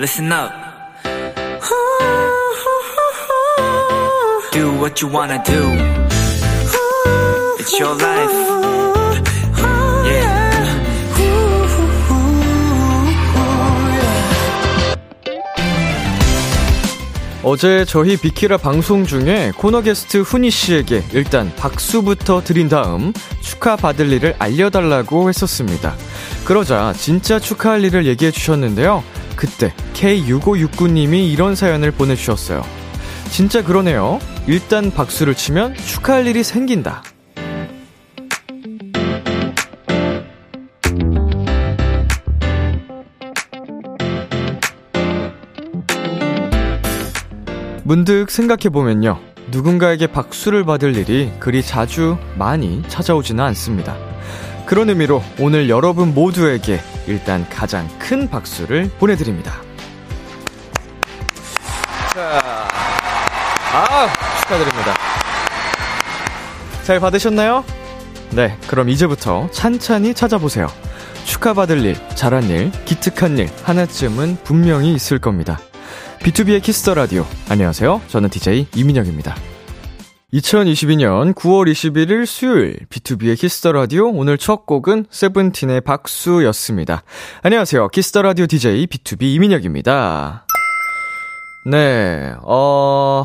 [0.00, 0.50] listen up.
[4.50, 5.60] Do what you wanna do.
[7.58, 8.32] It's your life.
[10.06, 10.40] Yeah.
[17.42, 23.12] 어제 저희 비키라 방송 중에 코너 게스트 훈이 씨에게 일단 박수부터 드린 다음
[23.42, 25.94] 축하받을 일을 알려달라고 했었습니다.
[26.46, 29.02] 그러자 진짜 축하할 일을 얘기해 주셨는데요.
[29.40, 32.62] 그때 K6569님이 이런 사연을 보내주셨어요.
[33.30, 34.18] 진짜 그러네요.
[34.46, 37.02] 일단 박수를 치면 축하할 일이 생긴다.
[47.82, 49.18] 문득 생각해보면요.
[49.50, 54.09] 누군가에게 박수를 받을 일이 그리 자주 많이 찾아오지는 않습니다.
[54.70, 59.54] 그런 의미로 오늘 여러분 모두에게 일단 가장 큰 박수를 보내드립니다.
[62.14, 62.68] 자,
[63.74, 64.06] 아,
[64.38, 64.94] 축하드립니다.
[66.84, 67.64] 잘 받으셨나요?
[68.30, 70.68] 네, 그럼 이제부터 찬찬히 찾아보세요.
[71.24, 75.58] 축하받을 일, 잘한 일, 기특한 일, 하나쯤은 분명히 있을 겁니다.
[76.20, 77.26] B2B의 키스터 라디오.
[77.48, 78.02] 안녕하세요.
[78.06, 79.34] 저는 DJ 이민혁입니다.
[80.32, 87.02] 2022년 9월 21일 수요일 B2B의 키스터 라디오 오늘 첫 곡은 세븐틴의 박수였습니다.
[87.42, 87.88] 안녕하세요.
[87.88, 90.46] 키스터 라디오 DJ B2B 이민혁입니다.
[91.66, 92.32] 네.
[92.42, 93.24] 어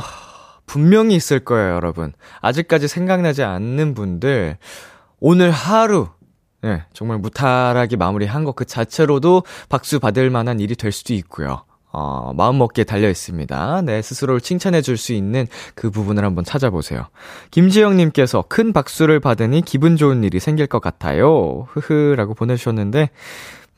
[0.66, 2.12] 분명히 있을 거예요, 여러분.
[2.42, 4.58] 아직까지 생각나지 않는 분들
[5.20, 6.10] 오늘 하루
[6.64, 11.66] 네, 정말 무탈하게 마무리한 것 그 자체로도 박수 받을 만한 일이 될 수도 있고요.
[11.98, 13.82] 어, 마음먹기에 달려 있습니다.
[13.84, 17.08] 내 스스로를 칭찬해 줄 수 있는 그 부분을 한번 찾아보세요.
[17.52, 21.68] 김지영님께서 큰 박수를 받으니 기분 좋은 일이 생길 것 같아요.
[21.70, 23.12] 흐흐라고 보내주셨는데,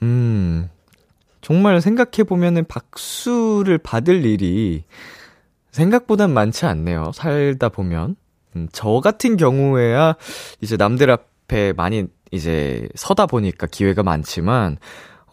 [0.02, 0.68] 음,
[1.42, 4.84] 정말 생각해보면은 박수를 받을 일이
[5.70, 7.12] 생각보단 많지 않네요.
[7.14, 8.16] 살다 보면.
[8.56, 10.16] 음, 저 같은 경우에야
[10.62, 14.78] 이제 남들 앞에 많이 이제 서다 보니까 기회가 많지만,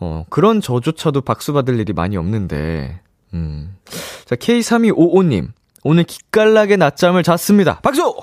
[0.01, 3.01] 어, 그런 저조차도 박수 받을 일이 많이 없는데,
[3.33, 3.77] 음.
[4.25, 5.53] 자, K3255님.
[5.83, 7.81] 오늘 기깔나게 낮잠을 잤습니다.
[7.83, 8.15] 박수!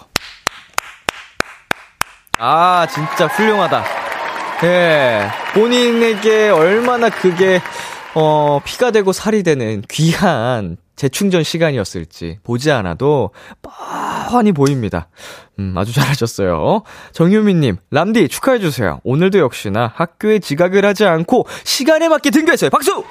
[2.40, 3.84] 아, 진짜 훌륭하다.
[4.64, 5.28] 예.
[5.54, 7.62] 본인에게 얼마나 그게,
[8.16, 13.32] 어, 피가 되고 살이 되는 귀한 재충전 시간이었을지 보지 않아도
[14.30, 15.10] 뻔히 보입니다.
[15.60, 16.84] 음, 아주 잘하셨어요.
[17.14, 19.02] 정유미님, 람디 축하해주세요.
[19.04, 22.70] 오늘도 역시나 학교에 지각을 하지 않고 시간에 맞게 등교했어요.
[22.70, 23.04] 박수!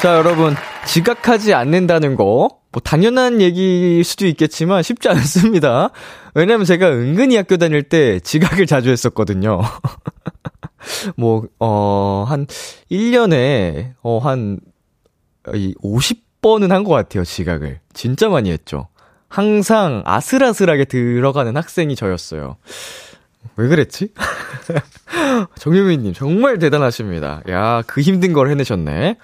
[0.00, 0.54] 자, 여러분.
[0.86, 5.90] 지각하지 않는다는 거, 뭐, 당연한 얘기일 수도 있겠지만 쉽지 않습니다.
[6.34, 9.60] 왜냐면 제가 은근히 학교 다닐 때 지각을 자주 했었거든요.
[11.16, 12.46] 뭐, 어, 한,
[12.90, 14.60] 1년에, 어, 한,
[15.54, 17.80] 이, 50번은 한 것 같아요, 지각을.
[17.92, 18.88] 진짜 많이 했죠.
[19.28, 22.56] 항상 아슬아슬하게 들어가는 학생이 저였어요.
[23.56, 24.12] 왜 그랬지?
[25.58, 27.42] 정유미님, 정말 대단하십니다.
[27.48, 29.16] 야, 그 힘든 걸 해내셨네.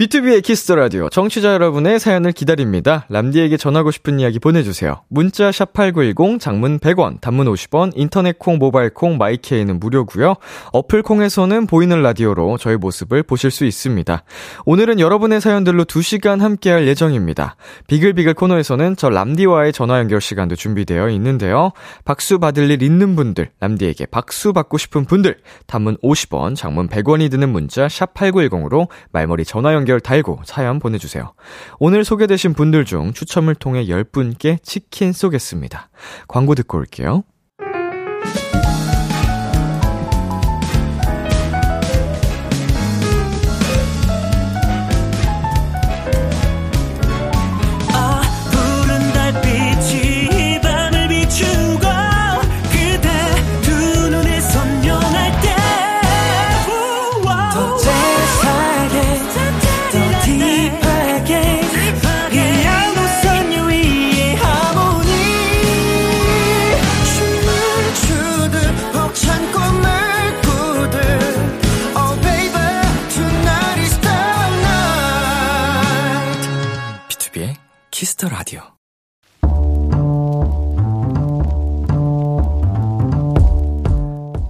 [0.00, 3.04] B2B의 키스터 라디오 청취자 여러분의 사연을 기다립니다.
[3.10, 5.02] 람디에게 전하고 싶은 이야기 보내주세요.
[5.08, 10.36] 문자 샵 #8910 장문 100원, 단문 50원, 인터넷 콩, 모바일 콩, my K는 무료고요.
[10.72, 14.22] 어플 콩에서는 보이는 라디오로 저희 모습을 보실 수 있습니다.
[14.64, 17.56] 오늘은 여러분의 사연들로 2 시간 함께할 예정입니다.
[17.86, 21.72] 비글비글 코너에서는 저 람디와의 전화 연결 시간도 준비되어 있는데요.
[22.06, 25.36] 박수 받을 일 있는 분들, 람디에게 박수 받고 싶은 분들,
[25.66, 31.32] 단문 50원, 장문 100원이 드는 문자 샵 #8910으로 말머리 전화 연결 연결 달고 사연 보내주세요.
[31.80, 35.90] 오늘 소개되신 분들 중 추첨을 통해 10분께 치킨 쏘겠습니다.
[36.28, 37.24] 광고 듣고 올게요.
[78.00, 78.62] Kiss the Radio.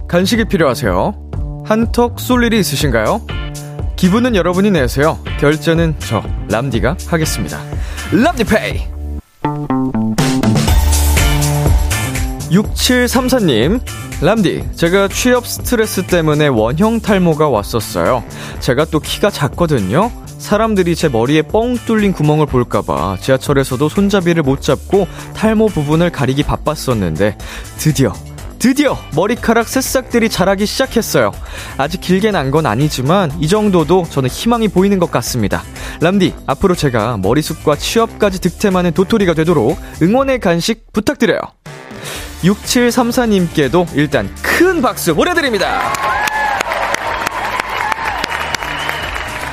[0.07, 1.65] 간식이 필요하세요?
[1.65, 3.19] 한턱 쏠 일이 있으신가요?
[3.97, 5.19] 기분은 여러분이 내세요.
[5.41, 7.59] 결제는 저 람디가 하겠습니다.
[8.13, 8.87] 람디페이.
[12.51, 13.81] 6734님,
[14.21, 18.23] 람디, 제가 취업 스트레스 때문에 원형 탈모가 왔었어요.
[18.61, 20.09] 제가 또 키가 작거든요.
[20.41, 27.37] 사람들이 제 머리에 뻥 뚫린 구멍을 볼까봐 지하철에서도 손잡이를 못 잡고 탈모 부분을 가리기 바빴었는데,
[27.77, 28.13] 드디어
[28.59, 31.31] 드디어 머리카락 새싹들이 자라기 시작했어요.
[31.77, 35.63] 아직 길게 난 건 아니지만 이 정도도 저는 희망이 보이는 것 같습니다.
[36.01, 41.39] 람디, 앞으로 제가 머리숱과 취업까지 득템하는 도토리가 되도록 응원의 간식 부탁드려요.
[42.43, 45.93] 6734님께도 일단 큰 박수 보내드립니다.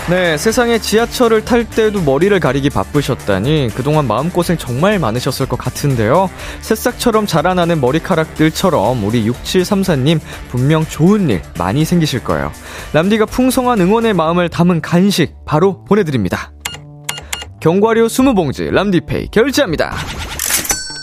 [0.09, 6.31] 네, 세상에 지하철을 탈 때도 머리를 가리기 바쁘셨다니 그동안 마음고생 정말 많으셨을 것 같은데요.
[6.63, 10.19] 새싹처럼 자라나는 머리카락들처럼 우리 6734님
[10.49, 12.51] 분명 좋은 일 많이 생기실 거예요.
[12.95, 16.53] 남디가 풍성한 응원의 마음을 담은 간식 바로 보내드립니다.
[17.61, 19.95] 경과료 20봉지 람디페이 결제합니다.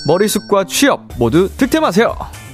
[0.08, 2.45] 머리숱과 취업 모두 득템하세요.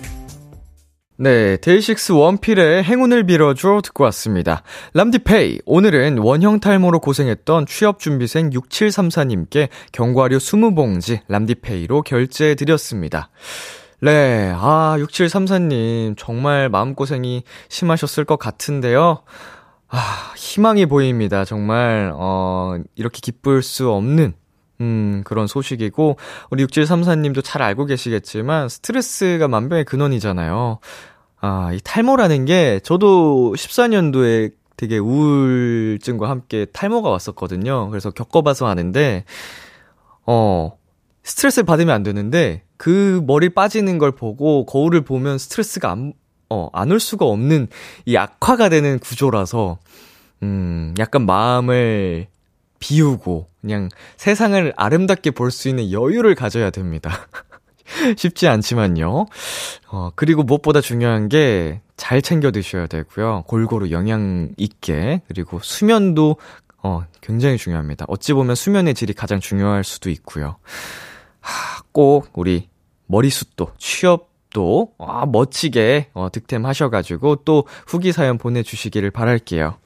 [1.24, 4.64] 네, 데이식스 원필의 행운을 빌어줘 듣고 왔습니다.
[4.96, 13.30] 람디페이, 오늘은 원형 탈모로 고생했던 취업준비생 6734님께 경과료 20봉지 람디페이로 결제해드렸습니다.
[14.00, 19.22] 네, 아, 6734님, 정말 마음고생이 심하셨을 것 같은데요.
[19.90, 21.46] 아, 희망이 보입니다.
[21.46, 24.34] 정말, 어, 이렇게 기쁠 수 없는
[24.80, 26.18] 음, 그런 소식이고,
[26.50, 30.80] 우리 6734님도 잘 알고 계시겠지만, 스트레스가 만병의 근원이잖아요.
[31.42, 37.90] 아, 이 탈모라는 게, 저도 14년도에 되게 우울증과 함께 탈모가 왔었거든요.
[37.90, 39.26] 그래서 겪어봐서 아는데,
[40.26, 40.78] 어,
[41.24, 46.14] 스트레스를 받으면 안 되는데, 그 머리 빠지는 걸 보고, 거울을 보면 스트레스가 안,
[46.50, 47.68] 어, 안 올 수가 없는
[48.06, 49.80] 이 악화가 되는 구조라서,
[50.44, 52.28] 음, 약간 마음을
[52.80, 57.12] 비우고 그냥 세상을 아름답게 볼 수 있는 여유를 가져야 됩니다.
[58.18, 59.26] 쉽지 않지만요.
[59.90, 63.44] 어, 그리고 무엇보다 중요한 게 잘 챙겨 드셔야 되고요.
[63.46, 66.38] 골고루 영양 있게 그리고 수면도
[66.82, 68.06] 어, 굉장히 중요합니다.
[68.08, 70.58] 어찌 보면 수면의 질이 가장 중요할 수도 있고요.
[71.42, 72.70] 하, 꼭 우리
[73.06, 79.78] 머리숱도 취업도 아, 멋지게 어, 득템하셔가지고 또 후기 사연 보내주시기를 바랄게요.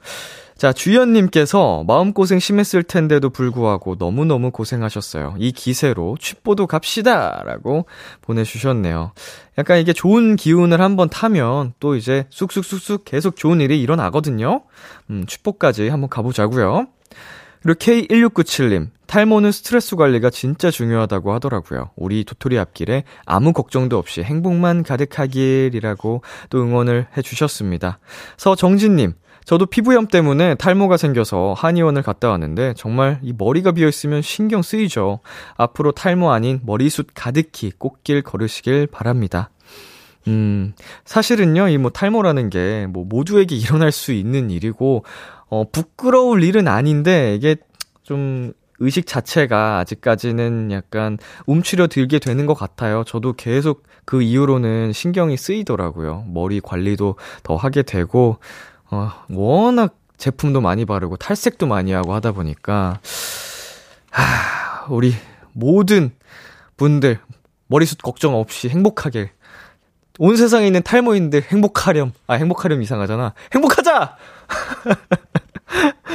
[0.58, 5.36] 자, 주연님께서 마음고생 심했을 텐데도 불구하고 너무너무 고생하셨어요.
[5.38, 7.44] 이 기세로 취뽀도 갑시다!
[7.46, 7.86] 라고
[8.22, 9.12] 보내주셨네요.
[9.58, 14.62] 약간 이게 좋은 기운을 한번 타면 또 이제 쑥쑥쑥쑥 계속 좋은 일이 일어나거든요.
[15.10, 16.88] 음, 취뽀까지 한번 가보자고요
[17.62, 21.90] 그리고 K1697님, 탈모는 스트레스 관리가 진짜 중요하다고 하더라고요.
[21.96, 28.00] 우리 도토리 앞길에 아무 걱정도 없이 행복만 가득하길이라고 또 응원을 해주셨습니다.
[28.38, 34.62] 서정진님, 저도 피부염 때문에 탈모가 생겨서 한의원을 갔다 왔는데 정말 이 머리가 비어 있으면 신경
[34.62, 35.20] 쓰이죠.
[35.56, 39.52] 앞으로 탈모 아닌 머리숱 가득히 꽃길 걸으시길 바랍니다.
[40.28, 40.74] 음,
[41.06, 45.04] 사실은요, 이 뭐 탈모라는 게 뭐 모두에게 일어날 수 있는 일이고,
[45.50, 47.56] 어, 부끄러울 일은 아닌데, 이게
[48.02, 53.04] 좀 의식 자체가 아직까지는 약간 움츠려 들게 되는 것 같아요.
[53.06, 56.26] 저도 계속 그 이후로는 신경이 쓰이더라고요.
[56.28, 58.40] 머리 관리도 더 하게 되고,
[58.92, 63.00] 어, 워낙 제품도 많이 바르고 탈색도 많이 하고 하다 보니까,
[64.12, 65.14] 하, 우리
[65.54, 66.12] 모든
[66.78, 67.20] 분들
[67.68, 69.32] 머리숱 걱정 없이 행복하게
[70.20, 72.14] 온 세상에 있는 탈모인들 행복하렴.
[72.28, 73.34] 아, 행복하렴 이상하잖아.
[73.54, 74.16] 행복하자!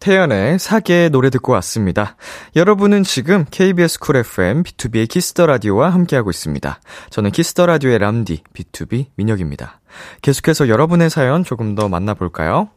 [0.00, 2.16] 태연의 사계 노래 듣고 왔습니다.
[2.54, 6.80] 여러분은 지금 KBS 쿨 FM B2B의 키스터 라디오와 함께하고 있습니다.
[7.10, 9.80] 저는 키스터 라디오의 람디 B2B 민혁입니다.
[10.22, 12.68] 계속해서 여러분의 사연 조금 더 만나볼까요?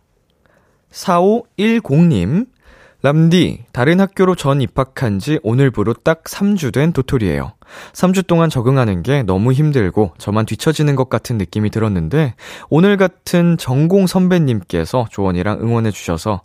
[0.92, 2.48] 4510님,
[3.04, 7.54] 람디, 다른 학교로 전입학한 지 오늘부로 딱 3주 된 도토리예요.
[7.94, 12.34] 3주 동안 적응하는 게 너무 힘들고 저만 뒤처지는 것 같은 느낌이 들었는데
[12.70, 16.42] 오늘 같은 전공 선배님께서 조언이랑 응원해 주셔서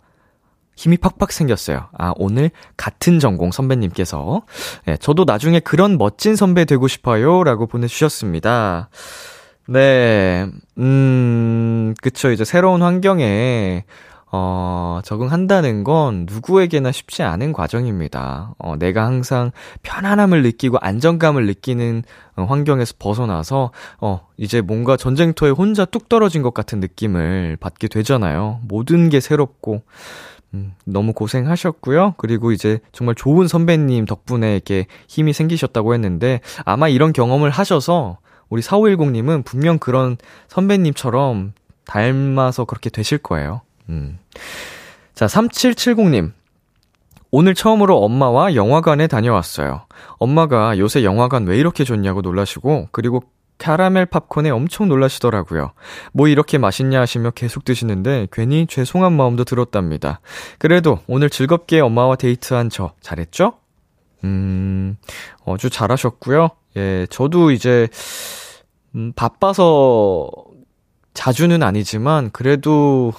[0.77, 1.87] 힘이 팍팍 생겼어요.
[1.97, 4.43] 아, 오늘 같은 전공 선배님께서.
[4.85, 7.43] 네, 저도 나중에 그런 멋진 선배 되고 싶어요.
[7.43, 8.89] 라고 보내 주셨습니다.
[9.67, 12.31] 네, 음, 그쵸.
[12.31, 13.83] 이제 새로운 환경에,
[14.31, 18.53] 어, 적응한다는 건 누구에게나 쉽지 않은 과정입니다.
[18.59, 22.03] 어, 내가 항상 편안함을 느끼고 안정감을 느끼는
[22.35, 28.59] 어, 환경에서 벗어나서, 어, 이제 뭔가 전쟁터에 혼자 뚝 떨어진 것 같은 느낌을 받게 되잖아요.
[28.67, 29.81] 모든 게 새롭고,
[30.53, 32.15] 음, 너무 고생하셨고요.
[32.17, 38.17] 그리고 이제 정말 좋은 선배님 덕분에 이렇게 힘이 생기셨다고 했는데 아마 이런 경험을 하셔서
[38.49, 41.53] 우리 4510님은 분명 그런 선배님처럼
[41.85, 43.61] 닮아서 그렇게 되실 거예요.
[43.89, 44.19] 음.
[45.13, 46.31] 자, 3770님.
[47.29, 49.81] 오늘 처음으로 엄마와 영화관에 다녀왔어요.
[50.17, 53.23] 엄마가 요새 영화관 왜 이렇게 좋냐고 놀라시고, 그리고
[53.57, 55.71] 캐러멜 팝콘에 엄청 놀라시더라고요.
[56.13, 60.19] 뭐 이렇게 맛있냐 하시며 계속 드시는데 괜히 죄송한 마음도 들었답니다.
[60.59, 63.53] 그래도 오늘 즐겁게 엄마와 데이트한 저 잘했죠?
[64.23, 64.97] 음,
[65.45, 66.49] 아주 잘하셨고요.
[66.77, 67.87] 예, 저도 이제
[68.95, 70.29] 음, 바빠서
[71.13, 73.13] 자주는 아니지만 그래도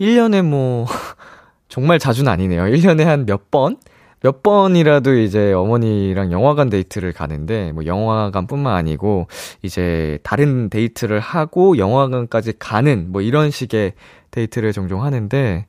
[0.00, 0.86] 1년에 뭐
[1.68, 2.62] 정말 자주는 아니네요.
[2.64, 3.76] 1년에 한 몇 번?
[4.22, 9.26] 몇 번이라도 이제 어머니랑 영화관 데이트를 가는데, 뭐 영화관뿐만 아니고,
[9.62, 13.94] 이제 다른 데이트를 하고 영화관까지 가는, 뭐 이런 식의
[14.30, 15.66] 데이트를 종종 하는데,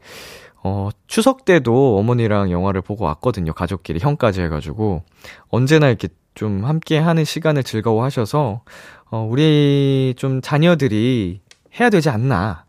[0.63, 3.53] 어, 추석 때도 어머니랑 영화를 보고 왔거든요.
[3.53, 5.03] 가족끼리, 형까지 해 가지고.
[5.49, 8.61] 언제나 이렇게 좀 함께 하는 시간을 즐거워 하셔서,
[9.09, 11.41] 어, 우리 좀 자녀들이
[11.79, 12.65] 해야 되지 않나.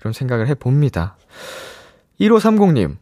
[0.00, 1.16] 이런 생각을 해 봅니다.
[2.20, 2.96] 1530님,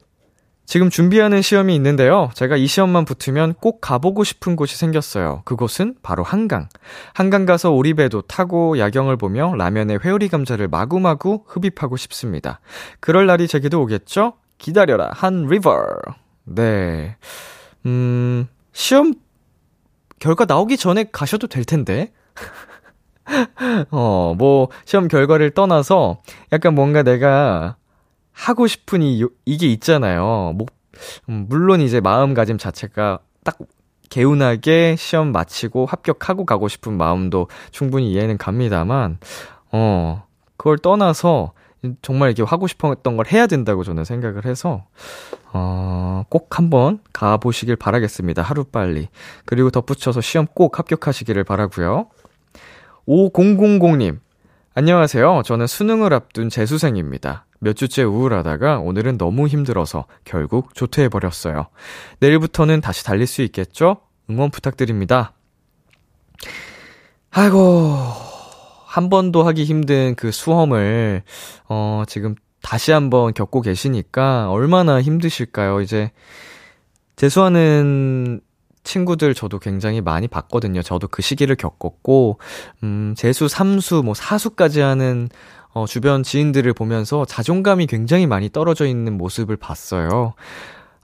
[0.66, 2.30] 지금 준비하는 시험이 있는데요.
[2.34, 5.42] 제가 이 시험만 붙으면 꼭 가보고 싶은 곳이 생겼어요.
[5.44, 6.68] 그곳은 바로 한강.
[7.12, 12.60] 한강 가서 오리배도 타고 야경을 보며 라면에 회오리 감자를 마구마구 흡입하고 싶습니다.
[13.00, 14.34] 그럴 날이 제게도 오겠죠?
[14.58, 15.86] 기다려라, 한 리버.
[16.44, 17.16] 네.
[17.86, 19.14] 음, 시험
[20.18, 22.12] 결과 나오기 전에 가셔도 될 텐데.
[23.90, 27.76] 어, 뭐, 시험 결과를 떠나서 약간 뭔가 내가
[28.34, 30.52] 하고 싶은 이, 이게 있잖아요.
[30.56, 30.66] 뭐,
[31.28, 33.58] 음, 물론 이제 마음가짐 자체가 딱
[34.10, 39.18] 개운하게 시험 마치고 합격하고 가고 싶은 마음도 충분히 이해는 갑니다만,
[39.72, 40.24] 어,
[40.56, 41.52] 그걸 떠나서
[42.02, 44.84] 정말 이렇게 하고 싶었던 걸 해야 된다고 저는 생각을 해서,
[45.52, 48.42] 어, 꼭 한번 가보시길 바라겠습니다.
[48.42, 49.08] 하루빨리.
[49.44, 52.08] 그리고 덧붙여서 시험 꼭 합격하시기를 바라고요
[53.06, 54.18] 5000님,
[54.74, 55.42] 안녕하세요.
[55.44, 57.46] 저는 수능을 앞둔 재수생입니다.
[57.64, 61.66] 몇 주째 우울하다가 오늘은 너무 힘들어서 결국 조퇴해버렸어요.
[62.20, 63.96] 내일부터는 다시 달릴 수 있겠죠?
[64.28, 65.32] 응원 부탁드립니다.
[67.30, 67.96] 아이고,
[68.84, 71.22] 한 번도 하기 힘든 그 수험을,
[71.68, 75.80] 어, 지금 다시 한번 겪고 계시니까 얼마나 힘드실까요?
[75.80, 76.12] 이제,
[77.16, 78.40] 재수하는
[78.84, 80.82] 친구들 저도 굉장히 많이 봤거든요.
[80.82, 82.38] 저도 그 시기를 겪었고,
[82.82, 85.30] 음, 재수, 삼수, 뭐 사수까지 하는
[85.74, 90.34] 어, 주변 지인들을 보면서 자존감이 굉장히 많이 떨어져 있는 모습을 봤어요.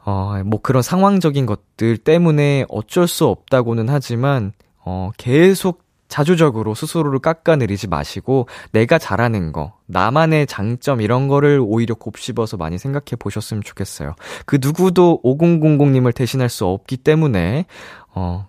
[0.05, 4.53] 어, 뭐 그런 상황적인 것들 때문에 어쩔 수 없다고는 하지만,
[4.85, 12.57] 어, 계속 자주적으로 스스로를 깎아내리지 마시고 내가 잘하는 거, 나만의 장점 이런 거를 오히려 곱씹어서
[12.57, 14.15] 많이 생각해 보셨으면 좋겠어요.
[14.45, 17.65] 그 누구도 5000님을 대신할 수 없기 때문에
[18.12, 18.49] 어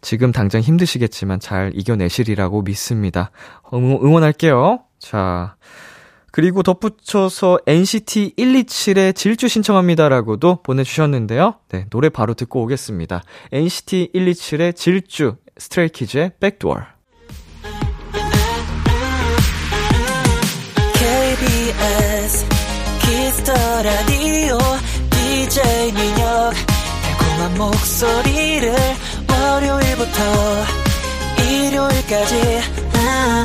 [0.00, 3.32] 지금 당장 힘드시겠지만 잘 이겨내시리라고 믿습니다.
[3.72, 4.84] 응원할게요.
[4.98, 5.56] 자,
[6.30, 11.56] 그리고 덧붙여서 NCT 127의 질주 신청합니다라고도 보내주셨는데요.
[11.70, 13.22] 네, 노래 바로 듣고 오겠습니다.
[13.52, 16.76] NCT 127의 질주, Stray Kids의 Back Door.
[20.94, 22.46] KBS
[23.00, 23.52] Kiss the
[23.82, 24.58] Radio
[25.10, 26.52] DJ 민혁
[27.02, 28.74] 달콤한 목소리를
[29.30, 30.22] 월요일부터
[31.42, 32.60] 일요일까지
[32.94, 33.44] 아,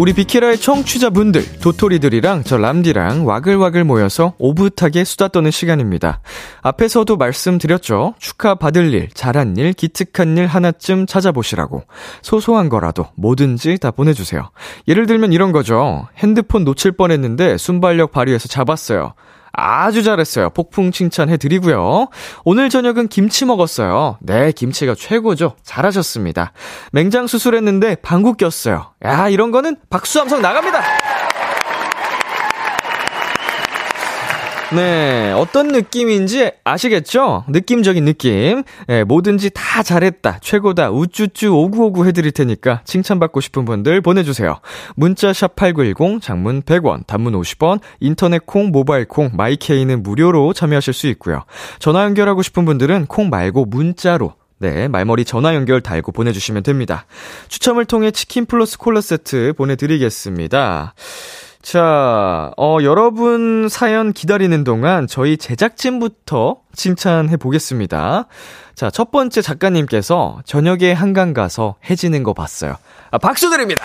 [0.00, 6.22] 우리 비키라의 청취자분들, 도토리들이랑 저 람디랑 와글와글 모여서 오붓하게 수다 떠는 시간입니다.
[6.62, 8.14] 앞에서도 말씀드렸죠.
[8.18, 11.82] 축하받을 일, 잘한 일, 기특한 일 하나쯤 찾아보시라고.
[12.22, 14.48] 소소한 거라도 뭐든지 다 보내주세요.
[14.88, 16.08] 예를 들면 이런 거죠.
[16.16, 19.12] 핸드폰 놓칠 뻔했는데 순발력 발휘해서 잡았어요.
[19.52, 20.50] 아주 잘했어요.
[20.50, 22.08] 폭풍 칭찬해드리고요.
[22.44, 24.18] 오늘 저녁은 김치 먹었어요.
[24.20, 25.56] 네, 김치가 최고죠.
[25.62, 26.52] 잘하셨습니다.
[26.92, 28.92] 맹장 수술했는데 방구 꼈어요.
[29.04, 30.80] 야, 이런 거는 박수 함성 나갑니다!
[34.72, 37.44] 네, 어떤 느낌인지 아시겠죠?
[37.48, 38.62] 느낌적인 느낌.
[38.86, 44.60] 네, 뭐든지 다 잘했다, 최고다, 우쭈쭈 오구오구 해드릴 테니까 칭찬받고 싶은 분들 보내주세요.
[44.94, 51.08] 문자 샵 8910, 장문 100원, 단문 50원, 인터넷 콩, 모바일 콩, 마이케이는 무료로 참여하실 수
[51.08, 51.42] 있고요.
[51.80, 57.06] 전화 연결하고 싶은 분들은 콩 말고 문자로 네, 말머리 전화 연결 달고 보내주시면 됩니다.
[57.48, 60.94] 추첨을 통해 치킨 플러스 콜라 세트 보내드리겠습니다.
[61.62, 68.26] 자, 어, 여러분 사연 기다리는 동안 저희 제작진부터 칭찬해 보겠습니다.
[68.74, 72.76] 자, 첫 번째 작가님께서 저녁에 한강 가서 해지는 거 봤어요.
[73.10, 73.84] 아, 박수 드립니다!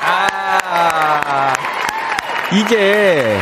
[0.00, 1.52] 아,
[2.52, 3.40] 이게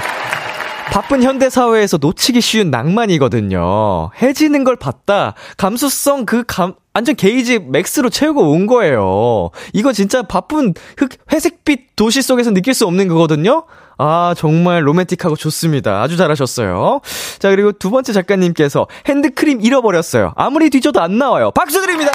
[0.92, 4.10] 바쁜 현대 사회에서 놓치기 쉬운 낭만이거든요.
[4.22, 5.34] 해지는 걸 봤다.
[5.56, 9.50] 감수성 그 감, 완전 게이지 맥스로 채우고 온 거예요.
[9.72, 13.64] 이거 진짜 바쁜 흑, 회색빛 도시 속에서 느낄 수 없는 거거든요?
[13.98, 16.02] 아, 정말 로맨틱하고 좋습니다.
[16.02, 17.00] 아주 잘하셨어요.
[17.38, 20.32] 자, 그리고 두 번째 작가님께서 핸드크림 잃어버렸어요.
[20.36, 21.50] 아무리 뒤져도 안 나와요.
[21.50, 22.12] 박수 드립니다!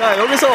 [0.00, 0.46] 자, 여기서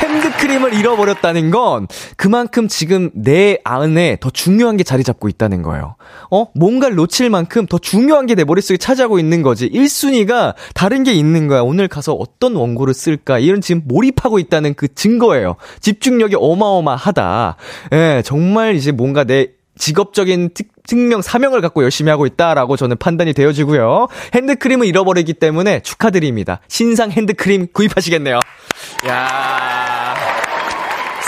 [0.00, 5.96] 핸드크림을 잃어버렸다는 건 그만큼 지금 내 안에 더 중요한 게 자리 잡고 있다는 거예요.
[6.30, 6.46] 어?
[6.54, 9.68] 뭔가를 놓칠 만큼 더 중요한 게 내 머릿속에 차지하고 있는 거지.
[9.68, 11.62] 1순위가 다른 게 있는 거야.
[11.62, 13.40] 오늘 가서 어떤 원고를 쓸까?
[13.40, 15.56] 이런 지금 몰입하고 있다는 그 증거예요.
[15.80, 17.56] 집중력이 어마어마하다.
[17.92, 23.32] 예, 정말 이제 뭔가 내 직업적인 특, 증명 사명을 갖고 열심히 하고 있다라고 저는 판단이
[23.32, 24.08] 되어지고요.
[24.34, 26.60] 핸드크림을 잃어버리기 때문에 축하드립니다.
[26.68, 28.40] 신상 핸드크림 구입하시겠네요.
[29.08, 30.14] 야.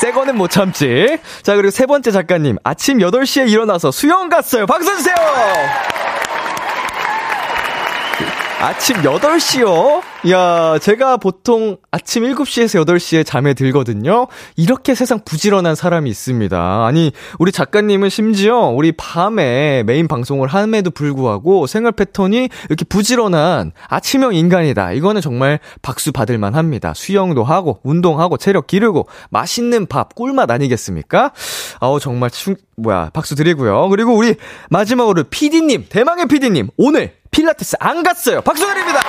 [0.00, 1.18] 새 거는 못 참지.
[1.42, 2.56] 자, 그리고 세 번째 작가님.
[2.64, 4.66] 아침 8시에 일어나서 수영 갔어요.
[4.66, 5.14] 박수 주세요!
[8.64, 10.00] 아침 8시요?
[10.30, 14.26] 야, 제가 보통 아침 7시에서 8시에 잠에 들거든요?
[14.56, 16.87] 이렇게 세상 부지런한 사람이 있습니다.
[16.87, 24.35] 아니, 우리 작가님은 심지어 우리 밤에 메인 방송을 함에도 불구하고 생활 패턴이 이렇게 부지런한 아침형
[24.35, 24.92] 인간이다.
[24.92, 26.94] 이거는 정말 박수 받을 만 합니다.
[26.94, 31.33] 수영도 하고, 운동하고, 체력 기르고, 맛있는 밥, 꿀맛 아니겠습니까?
[31.80, 33.90] 아우, 정말 충, 뭐야, 박수 드리고요.
[33.90, 34.37] 그리고 우리
[34.71, 38.41] 마지막으로 PD님, 대망의 PD님, 오늘 필라테스 안 갔어요.
[38.43, 39.00] 박수 드립니다!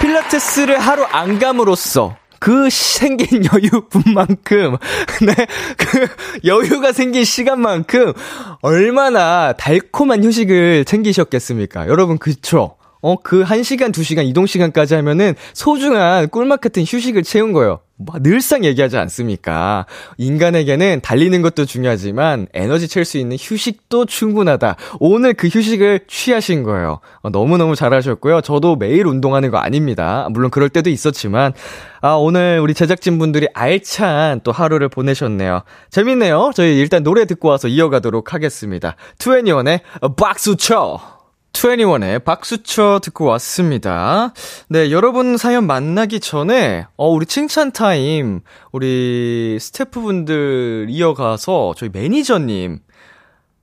[0.00, 4.76] 필라테스를 하루 안 감으로써 그 생긴 여유분만큼,
[5.26, 6.06] 네, 그
[6.44, 8.14] 여유가 생긴 시간만큼
[8.62, 11.88] 얼마나 달콤한 휴식을 챙기셨겠습니까?
[11.88, 12.76] 여러분, 그쵸?
[13.02, 17.80] 어, 그 1시간, 2시간 이동시간까지 하면은 소중한 꿀맛 같은 휴식을 채운 거예요.
[17.98, 19.86] 뭐 늘상 얘기하지 않습니까?
[20.18, 24.76] 인간에게는 달리는 것도 중요하지만 에너지 챌 수 있는 휴식도 충분하다.
[25.00, 27.00] 오늘 그 휴식을 취하신 거예요.
[27.22, 28.42] 어, 너무너무 잘하셨고요.
[28.42, 30.28] 저도 매일 운동하는 거 아닙니다.
[30.30, 31.54] 물론 그럴 때도 있었지만,
[32.02, 35.62] 아, 오늘 우리 제작진분들이 알찬 또 하루를 보내셨네요.
[35.90, 36.50] 재밌네요.
[36.54, 38.96] 저희 일단 노래 듣고 와서 이어가도록 하겠습니다.
[39.18, 39.80] 2NE1의
[40.16, 41.15] 박수 쳐!
[41.56, 44.34] 21의 박수쳐 듣고 왔습니다.
[44.68, 48.40] 네, 여러분 사연 만나기 전에, 어, 우리 칭찬 타임,
[48.72, 52.80] 우리 스태프분들 이어가서 저희 매니저님,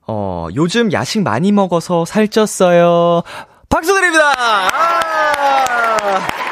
[0.07, 3.23] 어, 요즘 야식 많이 먹어서 살쪘어요.
[3.69, 4.33] 박수 드립니다!
[4.71, 6.42] 아!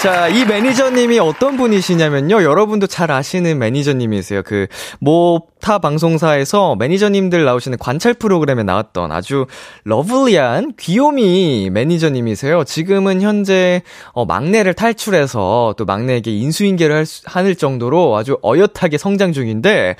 [0.00, 2.42] 자, 이 매니저님이 어떤 분이시냐면요.
[2.42, 4.42] 여러분도 잘 아시는 매니저님이세요.
[4.44, 4.66] 그,
[4.98, 9.46] 모 타 방송사에서 매니저님들 나오시는 관찰 프로그램에 나왔던 아주
[9.84, 12.64] lovely한 귀요미 매니저님이세요.
[12.64, 13.82] 지금은 현재,
[14.12, 19.96] 어, 막내를 탈출해서 또 막내에게 인수인계를 할, 수, 할 정도로 아주 어엿하게 성장 중인데,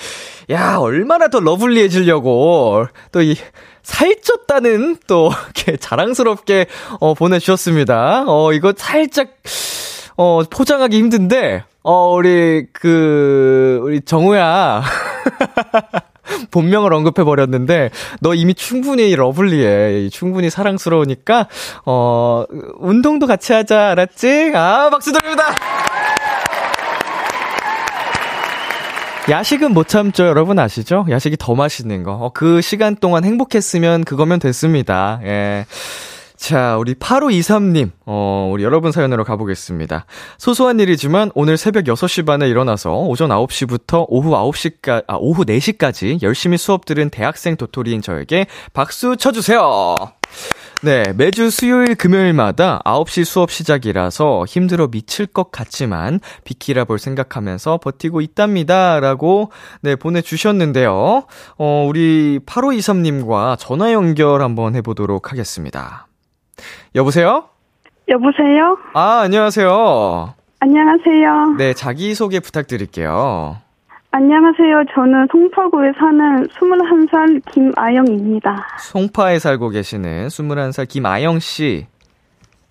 [0.50, 3.36] 야, 얼마나 더 러블리해지려고, 또 이,
[3.82, 6.66] 살쪘다는 또 이렇게 자랑스럽게
[7.00, 8.24] 어 보내주셨습니다.
[8.26, 9.30] 어 이거 살짝
[10.16, 14.82] 어, 포장하기 힘든데, 어, 우리, 그, 우리 정우야.
[16.50, 20.08] 본명을 언급해버렸는데, 너 이미 충분히 러블리해.
[20.10, 21.48] 충분히 사랑스러우니까,
[21.86, 22.44] 어,
[22.78, 24.52] 운동도 같이 하자, 알았지?
[24.54, 25.54] 아, 박수 드립니다!
[29.28, 31.06] 야식은 못 참죠, 여러분 아시죠?
[31.08, 32.14] 야식이 더 맛있는 거.
[32.14, 35.20] 어, 그 시간 동안 행복했으면 그거면 됐습니다.
[35.22, 35.66] 예.
[36.40, 40.07] 자, 우리 8523님, 어, 우리 여러분 사연으로 가보겠습니다.
[40.38, 46.57] 소소한 일이지만 오늘 새벽 6시 반에 일어나서 오전 9시부터 오후 9시까, 아, 오후 4시까지 열심히
[46.57, 49.96] 수업 들은 대학생 도토리인 저에게 박수 쳐주세요!
[50.83, 58.22] 네, 매주 수요일 금요일마다 9시 수업 시작이라서 힘들어 미칠 것 같지만 비키라 볼 생각하면서 버티고
[58.22, 58.98] 있답니다.
[58.98, 61.26] 라고 네, 보내주셨는데요.
[61.59, 66.07] 어, 우리 8523님과 전화 연결 한번 해보도록 하겠습니다.
[66.94, 67.44] 여보세요?
[68.08, 68.78] 여보세요?
[68.94, 70.34] 아, 안녕하세요.
[70.60, 71.54] 안녕하세요.
[71.58, 73.58] 네, 자기소개 부탁드릴게요.
[74.12, 74.84] 안녕하세요.
[74.94, 78.66] 저는 송파구에 사는 21살 김아영입니다.
[78.80, 81.86] 송파에 살고 계시는 21살 김아영 씨.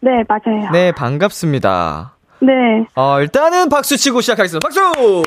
[0.01, 0.69] 네, 맞아요.
[0.71, 2.13] 네, 반갑습니다.
[2.41, 2.51] 네.
[2.95, 4.67] 어, 일단은 박수 치고 시작하겠습니다.
[4.67, 4.81] 박수!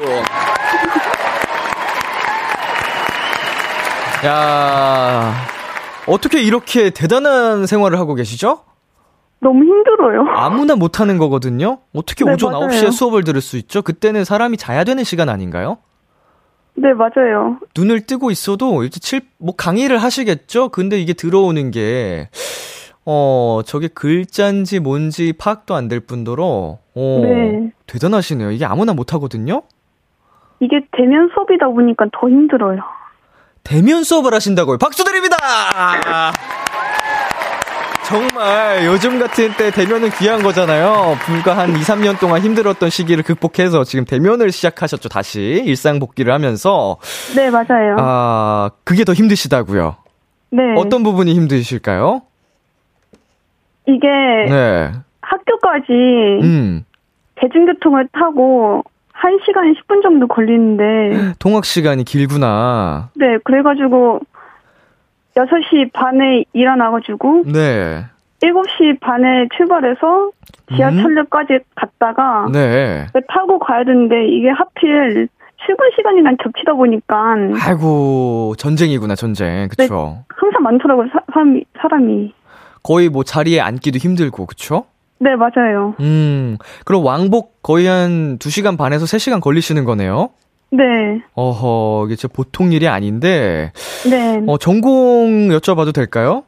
[4.25, 5.35] 야
[6.09, 8.61] 어떻게 이렇게 대단한 생활을 하고 계시죠?
[9.41, 10.25] 너무 힘들어요.
[10.37, 11.79] 아무나 못하는 거거든요?
[11.95, 12.69] 어떻게 네, 오전 맞아요.
[12.69, 13.83] 9시에 수업을 들을 수 있죠?
[13.83, 15.79] 그때는 사람이 자야 되는 시간 아닌가요?
[16.75, 17.59] 네, 맞아요.
[17.77, 20.69] 눈을 뜨고 있어도 이제 칠, 뭐 강의를 하시겠죠?
[20.71, 22.29] 근데 이게 들어오는 게,
[23.05, 26.45] 어, 저게 글자인지 뭔지 파악도 안 될 뿐더러,
[26.95, 27.73] 어, 네.
[27.87, 28.53] 대단하시네요.
[28.53, 29.63] 이게 아무나 못하거든요?
[30.61, 32.81] 이게 대면 수업이다 보니까 더 힘들어요.
[33.65, 34.79] 대면 수업을 하신다고요.
[34.79, 35.37] 박수 드립니다!
[38.05, 41.17] 정말 요즘 같은 때 대면은 귀한 거잖아요.
[41.25, 45.09] 불과 한 2, 3년 동안 힘들었던 시기를 극복해서 지금 대면을 시작하셨죠.
[45.09, 46.99] 다시 일상 복귀를 하면서
[47.35, 47.97] 네, 맞아요.
[47.99, 49.97] 아, 그게 더 힘드시다고요.
[50.51, 50.63] 네.
[50.77, 52.23] 어떤 부분이 힘드실까요?
[53.87, 54.07] 이게
[54.51, 54.93] 네.
[55.23, 55.93] 학교까지
[56.43, 56.85] 음.
[57.37, 58.83] 대중교통을 타고
[59.23, 63.11] 1시간 10분 정도 걸리는데, 통학 시간이 길구나.
[63.15, 64.21] 네, 그래가지고
[65.37, 68.05] 6시 반에 일어나가지고 네.
[68.41, 70.31] 7시 반에 출발해서
[70.75, 73.07] 지하철역까지 갔다가 네.
[73.29, 75.29] 타고 가야 되는데 이게 하필
[75.65, 79.69] 출근 시간이랑 겹치다 보니까 아이고, 전쟁이구나, 전쟁.
[79.69, 80.25] 그쵸.
[80.29, 82.35] 항상 많더라고요, 사, 사람이, 사람이.
[82.83, 84.87] 거의 뭐 자리에 앉기도 힘들고, 그쵸?
[85.22, 85.96] 네, 맞아요.
[86.00, 90.30] 음, 그럼 왕복 거의 한 2시간 반에서 3시간 걸리시는 거네요?
[90.70, 90.84] 네,
[91.34, 93.72] 어허, 이게 진짜 보통 일이 아닌데,
[94.10, 94.44] 네.
[94.48, 96.44] 어, 전공 여쭤봐도 될까요?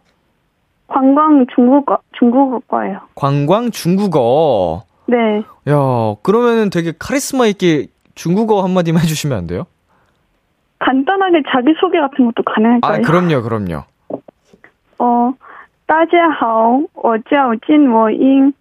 [0.87, 2.99] 관광 중국어, 중국어과예요.
[3.15, 4.83] 관광 중국어.
[5.07, 5.37] 네.
[5.69, 9.63] 야, 그러면은 되게 카리스마 있게 중국어 한마디만 해주시면 안 돼요?
[10.79, 12.93] 간단하게 자기소개 같은 것도 가능할까요?
[12.93, 13.83] 아, 그럼요, 그럼요.
[14.99, 15.33] 어,
[15.87, 18.53] 大家好,我叫金我英,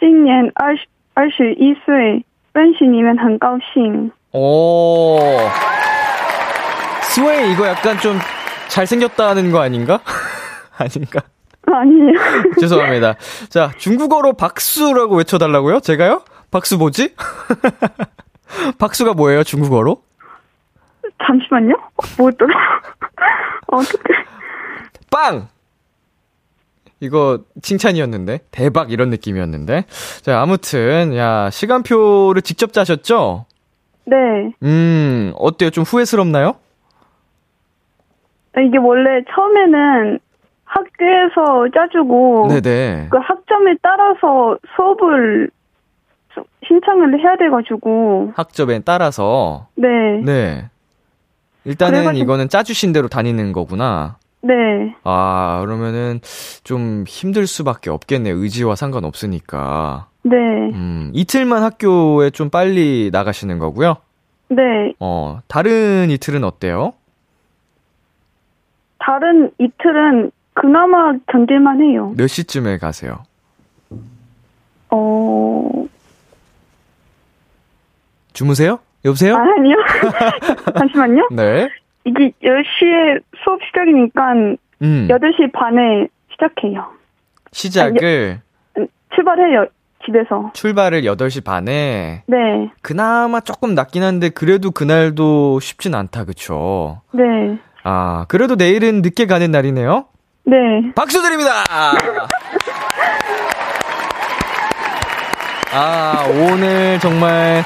[0.00, 4.10] 今年二十二十一岁,认识你们很高兴.
[4.32, 5.18] 오.
[7.02, 8.18] 스웨이 이거 약간 좀
[8.68, 10.00] 잘생겼다는 거 아닌가?
[10.78, 11.20] 아닌가?
[11.66, 12.12] 아니에요.
[12.58, 13.14] 죄송합니다.
[13.50, 15.80] 자, 중국어로 박수라고 외쳐달라고요?
[15.80, 16.22] 제가요?
[16.50, 17.14] 박수 뭐지?
[18.78, 20.02] 박수가 뭐예요, 중국어로?
[21.24, 21.74] 잠시만요.
[22.18, 22.54] 뭐더라?
[23.68, 24.14] 어떻게?
[25.10, 25.48] 빵!
[26.99, 28.39] 이거 칭찬이었는데?
[28.51, 29.85] 대박 이런 느낌이었는데?
[30.21, 33.45] 자 아무튼 야 시간표를 직접 짜셨죠?
[34.05, 34.15] 네.
[34.63, 35.69] 음 어때요?
[35.69, 36.55] 좀 후회스럽나요?
[38.57, 40.19] 이게 원래 처음에는
[40.65, 43.07] 학교에서 짜주고 네네.
[43.11, 45.49] 그 학점에 따라서 수업을
[46.67, 48.33] 신청을 해야 돼가지고.
[48.35, 49.67] 학점에 따라서?
[49.75, 49.87] 네,
[50.25, 50.69] 네.
[51.65, 56.19] 일단은 그래가지고- 이거는 짜주신 대로 다니는 거구나 네, 아 그러면은
[56.63, 63.97] 좀 힘들 수밖에 없겠네 의지와 상관없으니까 네, 음 이틀만 학교에 좀 빨리 나가시는 거고요
[64.49, 64.93] 네.
[64.99, 66.93] 어 다른 이틀은 어때요?
[68.99, 72.13] 다른 이틀은 그나마 견딜만 해요.
[72.17, 73.23] 몇 시쯤에 가세요?
[74.89, 75.85] 어,
[78.33, 78.79] 주무세요?
[79.05, 79.35] 여보세요?
[79.35, 79.75] 아, 아니요.
[80.77, 81.27] 잠시만요.
[81.31, 81.69] 네.
[82.07, 84.33] 이게 10시에 수업 시작이니까
[84.81, 85.07] 음.
[85.09, 86.85] 8시 반에 시작해요.
[87.51, 88.39] 시작을
[88.77, 89.65] 음, 출발해요,
[90.05, 90.51] 집에서.
[90.53, 92.37] 출발을 8시 반에 네,
[92.81, 96.23] 그나마 조금 낮긴 한데 그래도 그날도 쉽진 않다.
[96.23, 97.01] 그쵸?
[97.11, 97.23] 네,
[97.83, 100.05] 아, 그래도 내일은 늦게 가는 날이네요.
[100.45, 100.55] 네.
[100.95, 101.49] 박수 드립니다.
[105.73, 107.63] 아, 오늘 정말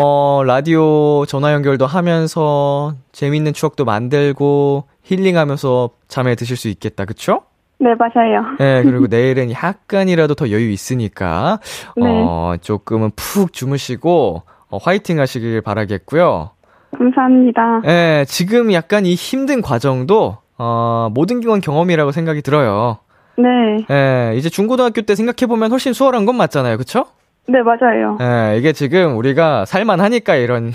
[0.00, 7.04] 어, 라디오 전화 연결도 하면서 재밌는 추억도 만들고 힐링하면서 잠에 드실 수 있겠다.
[7.04, 7.42] 그쵸?
[7.80, 8.42] 네, 맞아요.
[8.58, 11.58] 네, 그리고 내일은 약간이라도 더 여유 있으니까,
[11.96, 12.04] 네.
[12.06, 16.50] 어, 조금은 푹 주무시고, 어, 화이팅 하시길 바라겠고요.
[16.96, 17.82] 감사합니다.
[17.86, 22.98] 예, 지금 약간 이 힘든 과정도, 어, 모든 건 경험이라고 생각이 들어요.
[23.36, 26.76] 네, 예, 이제 중고등학교 때 생각해보면 훨씬 수월한 건 맞잖아요.
[26.78, 27.06] 그쵸?
[27.48, 28.18] 네, 맞아요.
[28.20, 30.72] 예, 이게 지금 우리가 살만하니까 이런,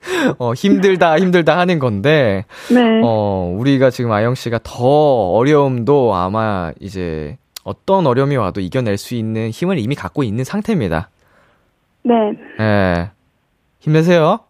[0.38, 7.36] 어, 힘들다, 힘들다 하는 건데, 네, 어, 우리가 지금 아영 씨가 더 어려움도 아마 이제
[7.64, 11.10] 어떤 어려움이 와도 이겨낼 수 있는 힘을 이미 갖고 있는 상태입니다.
[12.02, 12.14] 네.
[12.60, 13.10] 예.
[13.80, 14.40] 힘내세요.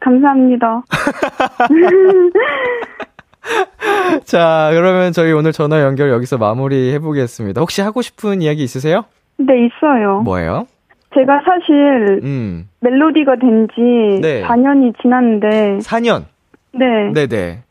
[0.00, 0.82] 감사합니다.
[4.24, 7.60] 자, 그러면 저희 오늘 전화 연결 여기서 마무리 해보겠습니다.
[7.60, 9.04] 혹시 하고 싶은 이야기 있으세요?
[9.38, 10.20] 네, 있어요.
[10.20, 10.66] 뭐예요?
[11.14, 14.42] 제가 사실 음, 멜로디가 된지 네.
[14.42, 16.24] 4년이 지났는데, 4년.
[16.72, 17.62] 네, 네 네.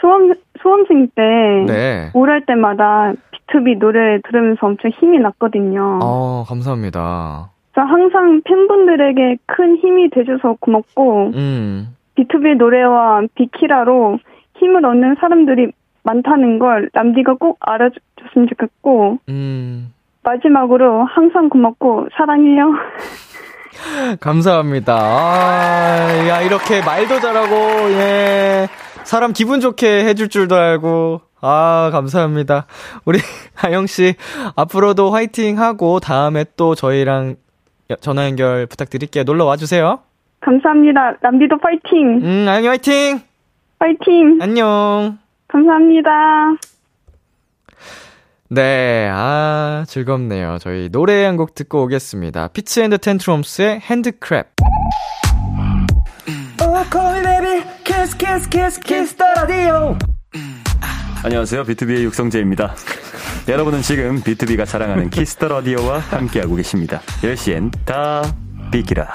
[0.00, 1.22] 수험, 수험생 때,
[1.66, 2.10] 네.
[2.14, 6.00] 우울할 때마다 B2B 노래 들으면서 엄청 힘이 났거든요.
[6.02, 7.50] 어, 감사합니다.
[7.72, 14.18] 그래서 항상 팬분들에게 큰 힘이 돼줘서 고맙고, 음, B2B 노래와 비키라로
[14.58, 15.72] 힘을 얻는 사람들이
[16.02, 19.92] 많다는 걸 람디가 꼭 알아줬으면 좋겠고, 음.
[20.26, 22.72] 마지막으로 항상 고맙고 사랑해요.
[24.20, 24.94] 감사합니다.
[24.94, 27.54] 아, 야, 이렇게 말도 잘하고,
[27.92, 28.66] 예.
[29.04, 31.20] 사람 기분 좋게 해줄 줄도 알고.
[31.40, 32.66] 아, 감사합니다.
[33.04, 33.18] 우리
[33.54, 34.14] 하영씨,
[34.56, 37.36] 앞으로도 화이팅 하고, 다음에 또 저희랑
[38.00, 39.24] 전화 연결 부탁드릴게요.
[39.24, 40.00] 놀러 와주세요.
[40.40, 41.16] 감사합니다.
[41.20, 42.20] 람디도 파이팅!
[42.22, 43.20] 음, 하영이 화이팅!
[43.78, 44.38] 파이팅!
[44.40, 45.18] 안녕!
[45.48, 46.10] 감사합니다.
[48.48, 50.58] 네, 아, 즐겁네요.
[50.60, 52.48] 저희 노래 한 곡 듣고 오겠습니다.
[52.48, 54.46] Fitz and the Tantrums의 HandClap.
[61.24, 61.64] 안녕하세요.
[61.64, 62.74] 비투비의 육성재입니다.
[63.48, 67.00] 여러분은 지금 비투비가 자랑하는 키스 더 라디오와 함께하고 계십니다.
[67.22, 68.22] 10시엔 다
[68.70, 69.08] 비키라.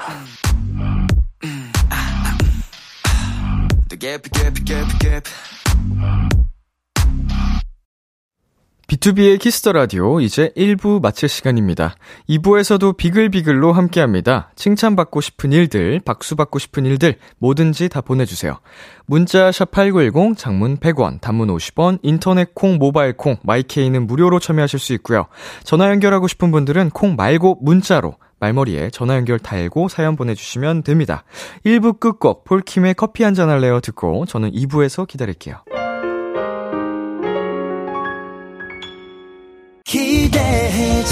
[8.92, 11.96] 비투비의 키스 더 라디오 이제 1부 마칠 시간입니다.
[12.28, 14.52] 2부에서도 비글비글로 함께 합니다.
[14.58, 18.60] 칭찬받고 싶은 일들, 박수받고 싶은 일들 뭐든지 다 보내 주세요.
[19.06, 25.28] 문자 샵8910 장문 100원, 단문 50원, 인터넷 콩, 모바일 콩, 마이케이는 무료로 참여하실 수 있고요.
[25.64, 31.24] 전화 연결하고 싶은 분들은 콩 말고 문자로 말머리에 전화 연결 달고 사연 보내주시면 됩니다.
[31.66, 35.64] 1부 끝곡 폴킴의 커피 한잔 할래요 듣고 저는 2부에서 기다릴게요.
[40.32, 41.04] 기대해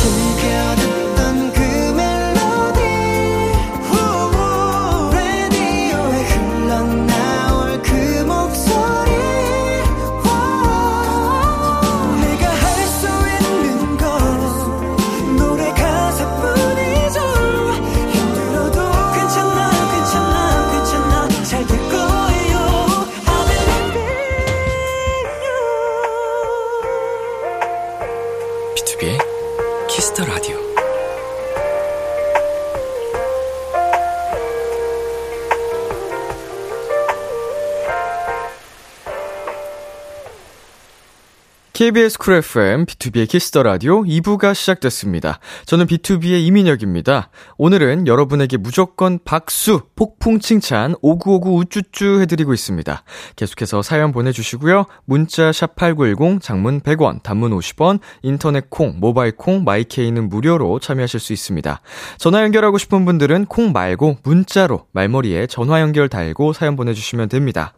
[41.80, 45.40] KBS 쿨 FM, 비투비의 키스 더 라디오 2부가 시작됐습니다.
[45.66, 47.30] 저는 비투비의 이민혁입니다.
[47.58, 53.04] 오늘은 여러분에게 무조건 박수, 폭풍 칭찬, 오구오구 우쭈쭈 해드리고 있습니다.
[53.38, 54.88] 계속해서 사연 보내주시고요.
[55.06, 61.80] 문자 샵8910, 장문 100원, 단문 50원, 인터넷 콩, 모바일 콩, 마이케이는 무료로 참여하실 수 있습니다.
[62.18, 67.74] 전화 연결하고 싶은 분들은 콩 말고 문자로 말머리에 전화 연결 달고 사연 보내주시면 됩니다.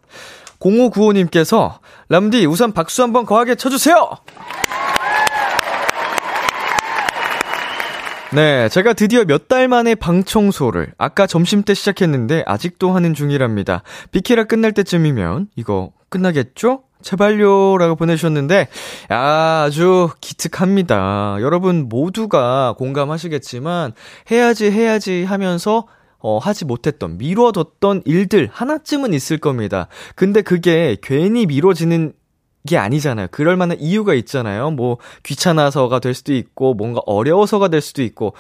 [0.62, 4.10] 0595님께서 람디 우선 박수 한번 거하게 쳐주세요.
[8.34, 13.84] 네, 제가 드디어 몇 달 만에 방 청소를 아까 점심 때 시작했는데 아직도 하는 중이랍니다.
[14.12, 16.84] 비키라 끝날 때쯤이면 이거 끝나겠죠?
[17.02, 18.70] 제발요 라고 보내주셨는데
[19.12, 21.38] 야, 아주 기특합니다.
[21.42, 23.92] 여러분 모두가 공감하시겠지만
[24.32, 25.88] 해야지 해야지 하면서
[26.22, 29.88] 어, 하지 못했던, 미뤄뒀던 일들 하나쯤은 있을 겁니다.
[30.16, 32.14] 근데 그게 괜히 미뤄지는
[32.68, 33.28] 게 아니잖아요.
[33.32, 34.72] 그럴 만한 이유가 있잖아요.
[34.72, 38.34] 뭐, 귀찮아서가 될 수도 있고, 뭔가 어려워서가 될 수도 있고.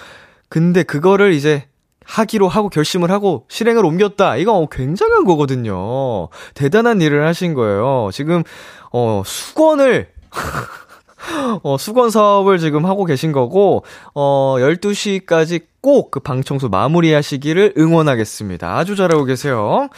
[0.47, 1.65] 근데 그거를 이제
[2.05, 4.35] 하기로 하고 결심을 하고 실행을 옮겼다.
[4.37, 6.29] 이거 굉장한 거거든요.
[6.53, 8.09] 대단한 일을 하신 거예요.
[8.11, 8.43] 지금,
[8.91, 10.09] 어, 수건을,
[11.63, 13.83] 어, 수건 사업을 지금 하고 계신 거고,
[14.15, 18.77] 어, 12시까지 꼭 그 방청소 마무리 하시기를 응원하겠습니다.
[18.77, 19.89] 아주 잘하고 계세요.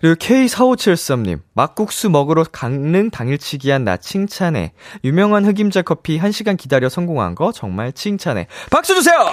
[0.00, 4.72] 그리고 K4573님, 막국수 먹으러 강릉 당일치기 한 나 칭찬해.
[5.02, 8.48] 유명한 흑임자 커피 1시간 기다려 성공한 거 정말 칭찬해.
[8.70, 9.30] 박수 주세요!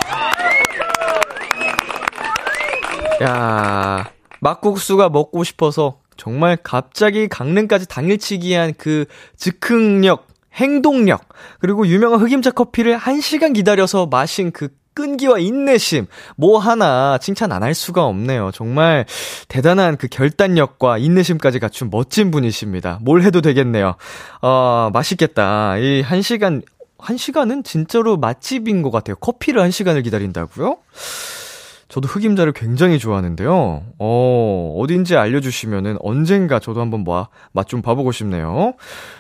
[3.23, 9.05] 야 막국수가 먹고 싶어서 정말 갑자기 강릉까지 당일치기 한 그
[9.37, 11.21] 즉흥력, 행동력,
[11.59, 17.73] 그리고 유명한 흑임자 커피를 1시간 기다려서 마신 그 끈기와 인내심, 뭐 하나 칭찬 안 할
[17.73, 18.51] 수가 없네요.
[18.53, 19.05] 정말
[19.47, 22.99] 대단한 그 결단력과 인내심까지 갖춘 멋진 분이십니다.
[23.01, 23.95] 뭘 해도 되겠네요.
[24.41, 25.77] 어, 맛있겠다.
[25.77, 26.61] 이 1시간,
[26.97, 29.15] 1시간은 진짜로 맛집인 것 같아요.
[29.15, 30.77] 커피를 1시간을 기다린다고요?
[31.91, 33.83] 저도 흑임자를 굉장히 좋아하는데요.
[33.99, 38.75] 어, 어딘지 알려주시면은 언젠가 저도 한번 뭐, 맛좀 봐보고 싶네요.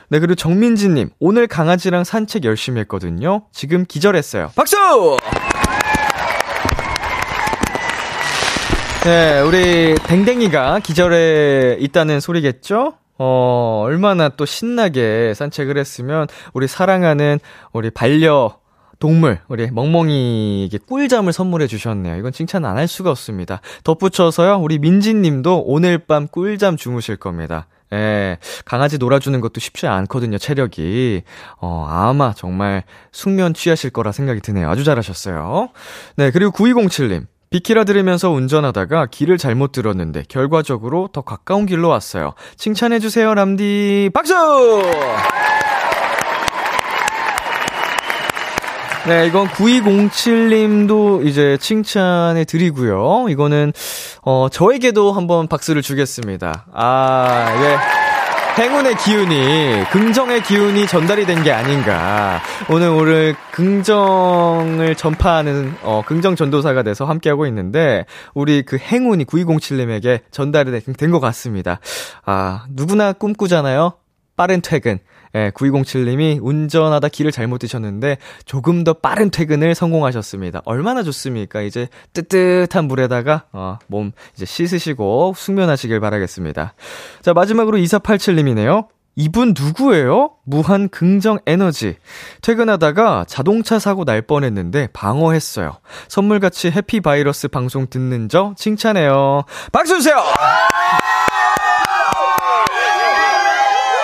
[0.07, 3.43] 네, 그리고 정민지님, 오늘 강아지랑 산책 열심히 했거든요.
[3.51, 4.51] 지금 기절했어요.
[4.55, 4.77] 박수!
[9.03, 12.93] 네, 우리 댕댕이가 기절해 있다는 소리겠죠?
[13.17, 17.39] 어, 얼마나 또 신나게 산책을 했으면 우리 사랑하는
[17.73, 18.60] 우리 반려
[19.01, 22.15] 동물, 우리 멍멍이에게 꿀잠을 선물해 주셨네요.
[22.17, 23.59] 이건 칭찬 안 할 수가 없습니다.
[23.83, 27.67] 덧붙여서요, 우리 민지님도 오늘 밤 꿀잠 주무실 겁니다.
[27.93, 31.23] 예, 강아지 놀아주는 것도 쉽지 않거든요, 체력이.
[31.59, 34.69] 어, 아마 정말 숙면 취하실 거라 생각이 드네요.
[34.69, 35.69] 아주 잘하셨어요.
[36.15, 37.25] 네, 그리고 9207님.
[37.49, 42.33] 비키라 들으면서 운전하다가 길을 잘못 들었는데 결과적으로 더 가까운 길로 왔어요.
[42.55, 44.11] 칭찬해주세요, 람디.
[44.13, 44.33] 박수!
[49.07, 53.25] 네, 이건 9207님도 이제 칭찬해 드리고요.
[53.29, 53.73] 이거는,
[54.21, 56.67] 어, 저에게도 한번 박수를 주겠습니다.
[56.71, 58.61] 아, 예.
[58.61, 62.41] 행운의 기운이, 긍정의 기운이 전달이 된 게 아닌가.
[62.69, 70.69] 오늘, 오늘 긍정을 전파하는, 어, 긍정 전도사가 돼서 함께하고 있는데, 우리 그 행운이 9207님에게 전달이
[70.71, 71.79] 된 것 같습니다.
[72.23, 73.93] 아, 누구나 꿈꾸잖아요?
[74.37, 74.99] 빠른 퇴근.
[75.35, 80.61] 예, 9207님이 운전하다 길을 잘못 드셨는데 조금 더 빠른 퇴근을 성공하셨습니다.
[80.65, 81.61] 얼마나 좋습니까?
[81.61, 86.73] 이제 뜨뜻한 물에다가 어, 몸 이제 씻으시고 숙면하시길 바라겠습니다.
[87.21, 88.87] 자, 마지막으로 2487님이네요.
[89.15, 90.31] 이분 누구예요?
[90.45, 91.97] 무한 긍정 에너지.
[92.41, 95.77] 퇴근하다가 자동차 사고 날 뻔했는데 방어했어요.
[96.07, 99.43] 선물같이 해피 바이러스 방송 듣는 저 칭찬해요.
[99.71, 100.15] 박수 주세요!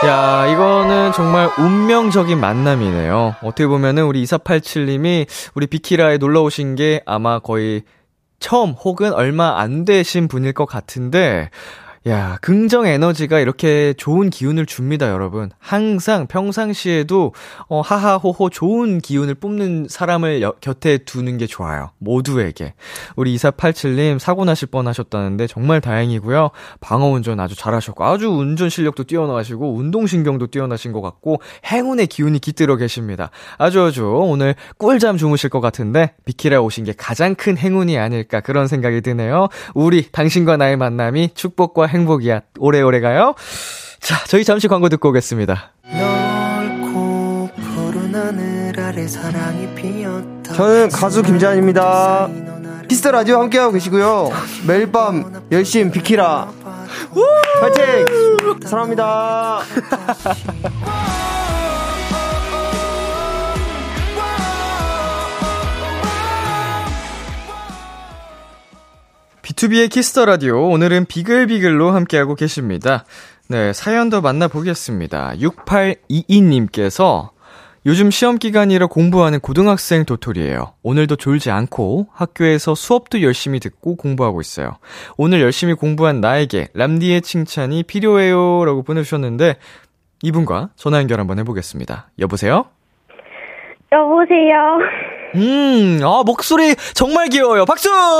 [0.05, 3.37] 야, 이거는 정말 운명적인 만남이네요.
[3.41, 7.81] 어떻게 보면은 우리 2487님이 우리 비키라에 놀러 오신 게 아마 거의
[8.39, 11.49] 처음 혹은 얼마 안 되신 분일 것 같은데,
[12.05, 15.49] 야, 긍정 에너지가 이렇게 좋은 기운을 줍니다, 여러분.
[15.59, 17.33] 항상 평상시에도
[17.67, 21.91] 어 하하호호 좋은 기운을 뿜는 사람을 여, 곁에 두는 게 좋아요.
[21.97, 22.75] 모두에게.
[23.15, 26.51] 우리 2487님 사고 나실 뻔 하셨다는데 정말 다행이고요.
[26.79, 32.39] 방어 운전 아주 잘하셨고 아주 운전 실력도 뛰어나시고 운동 신경도 뛰어나신 것 같고 행운의 기운이
[32.39, 33.31] 깃들어 계십니다.
[33.57, 38.67] 아주 아주 오늘 꿀잠 주무실 것 같은데 비키라 오신 게 가장 큰 행운이 아닐까 그런
[38.67, 39.49] 생각이 드네요.
[39.73, 42.41] 우리 당신과 나의 만남이 축복과 행 복이야.
[42.59, 43.33] 오래오래 가요.
[43.99, 45.71] 자, 저희 잠시 광고 듣고 오겠습니다.
[45.91, 52.29] 넓고 푸른 하늘 아래 사랑이 피었다 저는 가수 김재환입니다.
[52.87, 54.29] 피스터 라디오 함께하고 계시고요.
[54.65, 56.49] 매일 밤 열심히 비키라.
[57.59, 58.05] 파이팅!
[58.65, 59.59] 사랑합니다.
[69.57, 73.05] 비투비의 키스 더 라디오 오늘은 비글비글로 함께하고 계십니다.
[73.49, 75.33] 네, 사연 더 만나보겠습니다.
[75.39, 77.29] 6822님께서
[77.85, 80.73] 요즘 시험 기간이라 공부하는 고등학생 도토리예요.
[80.83, 84.77] 오늘도 졸지 않고 학교에서 수업도 열심히 듣고 공부하고 있어요.
[85.17, 88.63] 오늘 열심히 공부한 나에게 람디의 칭찬이 필요해요.
[88.63, 89.55] 라고 보내주셨는데
[90.21, 92.09] 이분과 전화 연결 한번 해보겠습니다.
[92.19, 92.65] 여보세요?
[93.91, 95.16] 여보세요.
[95.35, 97.65] 음, 아, 목소리 정말 귀여워요.
[97.65, 97.89] 박수!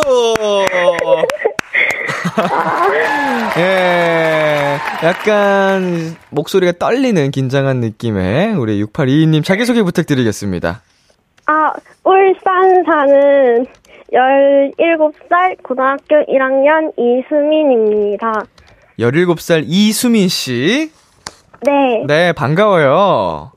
[3.57, 10.81] 예, 약간 목소리가 떨리는 긴장한 느낌의 우리 6822님 자기소개 부탁드리겠습니다.
[11.47, 11.71] 아,
[12.03, 13.65] 울산 사는
[14.13, 18.43] 17살 고등학교 1학년 이수민입니다.
[18.99, 20.91] 17살 이수민 씨.
[21.61, 22.03] 네.
[22.05, 23.51] 네, 반가워요.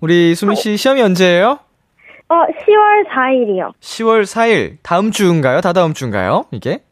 [0.00, 1.60] 우리 수민 씨 시험이 언제예요?
[2.28, 3.72] 어, 10월 4일이요.
[3.80, 4.78] 10월 4일.
[4.82, 5.60] 다음 주인가요?
[5.60, 6.46] 다다음 주인가요?
[6.50, 6.82] 이게?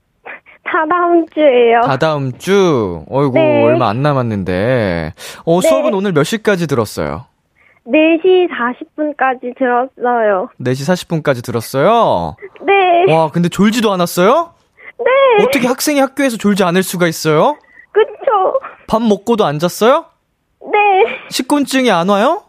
[0.64, 1.81] 다 다음 주예요.
[1.83, 3.05] 다다음 주.
[3.09, 3.64] 어이구, 네.
[3.64, 5.12] 얼마 안 남았는데.
[5.44, 5.68] 어, 네.
[5.68, 7.27] 수업은 오늘 몇 시까지 들었어요?
[7.87, 10.49] 4시 40분까지 들었어요.
[10.61, 12.37] 4시 40분까지 들었어요?
[12.64, 13.12] 네.
[13.12, 14.55] 와, 근데 졸지도 않았어요?
[14.99, 15.44] 네.
[15.44, 17.59] 어떻게 학생이 학교에서 졸지 않을 수가 있어요?
[17.92, 18.59] 그쵸.
[18.87, 20.07] 밥 먹고도 안 잤어요?
[20.73, 21.18] 네.
[21.29, 22.42] 식곤증이 안 와요?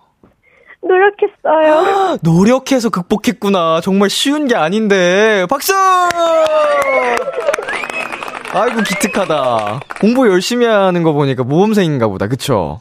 [0.88, 2.18] 노력했어요.
[2.24, 3.82] 노력해서 극복했구나.
[3.82, 5.46] 정말 쉬운 게 아닌데.
[5.50, 5.74] 박수!
[8.54, 9.82] 아이고, 기특하다.
[10.00, 12.28] 공부 열심히 하는 거 보니까 모범생인가 보다.
[12.28, 12.80] 그쵸?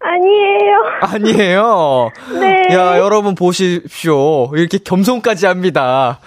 [0.00, 0.82] 아니에요.
[1.00, 2.10] 아니에요.
[2.40, 2.74] 네.
[2.74, 4.50] 야, 여러분 보십시오.
[4.56, 6.18] 이렇게 겸손까지 합니다.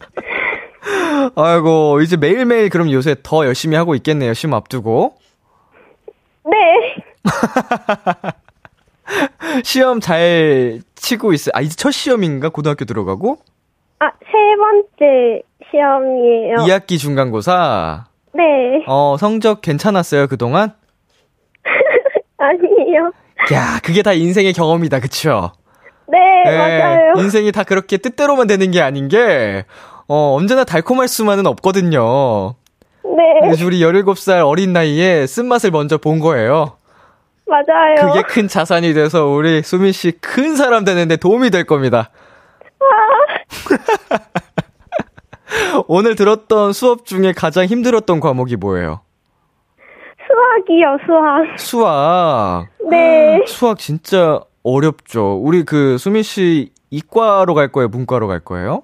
[1.36, 4.32] 아이고, 이제 매일매일 그럼 요새 더 열심히 하고 있겠네요.
[4.32, 5.14] 시험 앞두고.
[6.46, 6.56] 네.
[9.64, 11.52] 시험 잘 치고 있어요.
[11.54, 12.48] 아, 이제 첫 시험인가?
[12.48, 13.38] 고등학교 들어가고?
[13.98, 16.56] 아, 세 번째 시험이에요.
[16.66, 18.06] 2학기 중간고사.
[18.34, 18.42] 네.
[18.86, 20.72] 어, 성적 괜찮았어요, 그동안?
[22.38, 23.12] 아니에요.
[23.52, 25.52] 야, 그게 다 인생의 경험이다, 그쵸?
[26.08, 27.12] 네, 예, 맞아요.
[27.16, 29.64] 인생이 다 그렇게 뜻대로만 되는 게 아닌 게,
[30.08, 32.54] 어, 언제나 달콤할 수만은 없거든요.
[33.04, 36.76] 네, 우리 17살 어린 나이에 쓴맛을 먼저 본 거예요.
[37.50, 38.08] 맞아요.
[38.12, 42.10] 그게 큰 자산이 돼서 우리 수민 씨 큰 사람 되는데 도움이 될 겁니다.
[45.88, 49.00] 오늘 들었던 수업 중에 가장 힘들었던 과목이 뭐예요?
[50.26, 51.58] 수학이요, 수학.
[51.58, 52.66] 수학.
[52.88, 53.42] 네.
[53.46, 55.38] 수학 진짜 어렵죠.
[55.42, 58.82] 우리 그 수민 씨 이과로 갈 거예요, 문과로 갈 거예요?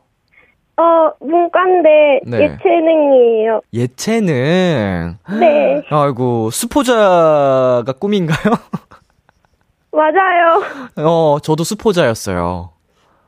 [0.79, 2.39] 어, 문과인데 네.
[2.43, 3.61] 예체능이에요.
[3.73, 5.17] 예체능.
[5.41, 5.83] 네.
[5.91, 8.55] 아이고, 수포자가 꿈인가요?
[9.93, 10.63] 맞아요.
[10.97, 12.71] 어, 저도 수포자였어요.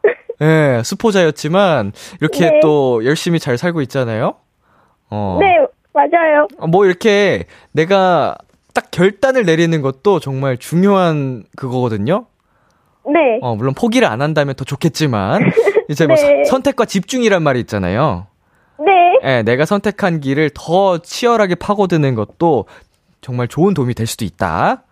[0.42, 2.60] 예, 네, 수포자였지만, 이렇게 네.
[2.60, 4.34] 또 열심히 잘 살고 있잖아요?
[5.10, 5.38] 어.
[5.40, 5.56] 네,
[5.94, 6.48] 맞아요.
[6.68, 8.36] 뭐 이렇게 내가
[8.74, 12.26] 딱 결단을 내리는 것도 정말 중요한 그거거든요?
[13.10, 13.38] 네.
[13.40, 15.40] 어, 물론 포기를 안 한다면 더 좋겠지만,
[15.88, 16.44] 이제 뭐 네.
[16.44, 18.26] 서- 선택과 집중이란 말이 있잖아요.
[18.78, 19.18] 네.
[19.24, 22.66] 예, 내가 선택한 길을 더 치열하게 파고드는 것도
[23.20, 24.82] 정말 좋은 도움이 될 수도 있다.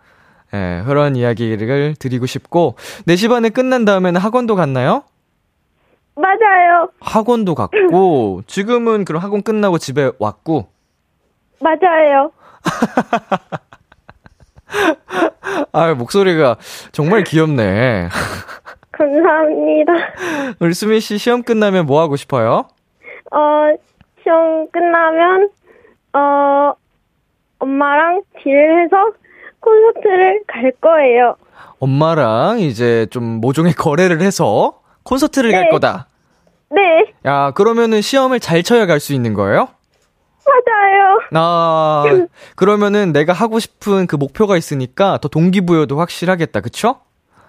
[0.53, 2.75] 예, 그런 이야기를 드리고 싶고,
[3.07, 5.03] 4시 반에 끝난 다음에는 학원도 갔나요?
[6.15, 6.89] 맞아요.
[6.99, 10.67] 학원도 갔고, 지금은 그럼 학원 끝나고 집에 왔고,
[11.61, 12.31] 맞아요.
[15.71, 16.57] 아 목소리가
[16.91, 18.09] 정말 귀엽네.
[18.97, 19.93] 감사합니다.
[20.59, 22.67] 우리 수민 씨 시험 끝나면 뭐 하고 싶어요?
[23.31, 23.37] 어,
[24.23, 25.49] 시험 끝나면,
[26.13, 26.73] 어,
[27.59, 28.95] 엄마랑 딜을 해서
[29.59, 31.35] 콘서트를 갈 거예요.
[31.79, 35.69] 엄마랑 이제 좀 모종의 거래를 해서 콘서트를 갈 네.
[35.69, 36.07] 거다.
[36.69, 39.69] 네, 야, 그러면은 시험을 잘 쳐야 갈 수 있는 거예요?
[40.45, 41.19] 맞아요.
[41.33, 42.03] 아,
[42.55, 46.61] 그러면은 내가 하고 싶은 그 목표가 있으니까 더 동기부여도 확실하겠다.
[46.61, 47.01] 그쵸?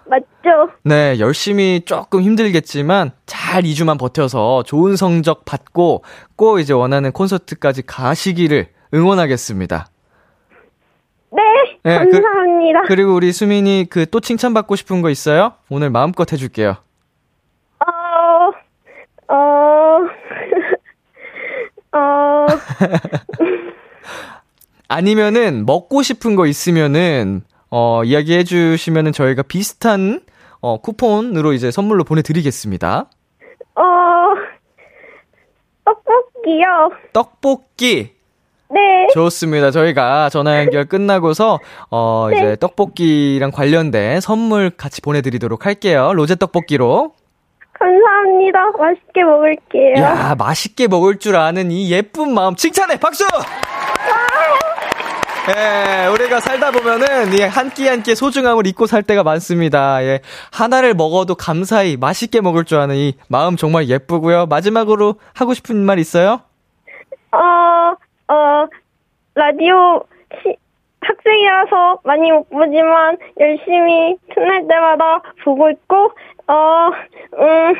[0.08, 0.70] 맞죠?
[0.84, 6.02] 네, 열심히 조금 힘들겠지만 잘 2주만 버텨서 좋은 성적 받고
[6.36, 9.86] 꼭 이제 원하는 콘서트까지 가시기를 응원하겠습니다.
[11.30, 11.42] 네,
[11.84, 12.82] 네, 그- 감사합니다.
[12.86, 15.52] 그 리고 우리 수민이 그 또 칭찬받고 싶은 거 있어요?
[15.68, 16.76] 오늘 마음껏 해줄게요.
[17.80, 17.84] 어,
[19.34, 19.98] 어,
[21.98, 22.46] 어,
[24.88, 30.20] 아니면은 먹고 싶은 거 있으면은 어 이야기해 주시면은 저희가 비슷한
[30.60, 33.06] 어 쿠폰으로 이제 선물로 보내드리겠습니다.
[33.74, 33.82] 어,
[35.84, 36.90] 떡볶이요.
[37.12, 38.12] 떡볶이
[38.70, 38.80] 네,
[39.14, 39.70] 좋습니다.
[39.70, 41.58] 저희가 전화 연결 끝나고서
[41.90, 46.12] 어 이제 떡볶이랑 관련된 선물 같이 보내드리도록 할게요.
[46.14, 47.12] 로제 떡볶이로.
[47.72, 48.58] 감사합니다.
[48.76, 49.94] 맛있게 먹을게요.
[50.02, 53.24] 야 맛있게 먹을 줄 아는 이 예쁜 마음 칭찬해 박수.
[55.48, 60.02] 예, 우리가 살다 보면은 이한끼 한 끼 소중함을 잊고 살 때가 많습니다.
[60.04, 60.20] 예,
[60.52, 64.46] 하나를 먹어도 감사히 맛있게 먹을 줄 아는 이 마음 정말 예쁘고요.
[64.46, 66.40] 마지막으로 하고 싶은 말 있어요?
[67.32, 67.94] 어,
[68.32, 68.66] 어,
[69.34, 70.02] 라디오
[70.42, 70.54] 시,
[71.00, 76.12] 학생이라서 많이 못 보지만 열심히 틈날 때마다 보고 있고,
[76.46, 76.90] 어,
[77.38, 77.74] 음,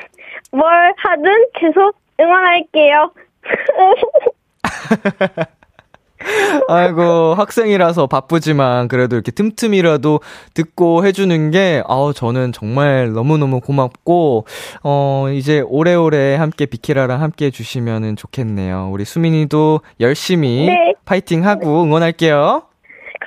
[0.53, 3.11] 뭘 하든 계속 응원할게요.
[6.69, 10.21] 아이고, 학생이라서 바쁘지만 그래도 이렇게 틈틈이라도
[10.55, 14.47] 듣고 해주는 게, 아우, 저는 정말 너무너무 고맙고,
[14.83, 18.91] 어, 이제 오래오래 함께 비키라랑 함께 해주시면 좋겠네요.
[18.93, 20.95] 우리 수민이도 열심히 네.
[21.05, 22.63] 파이팅 하고 응원할게요.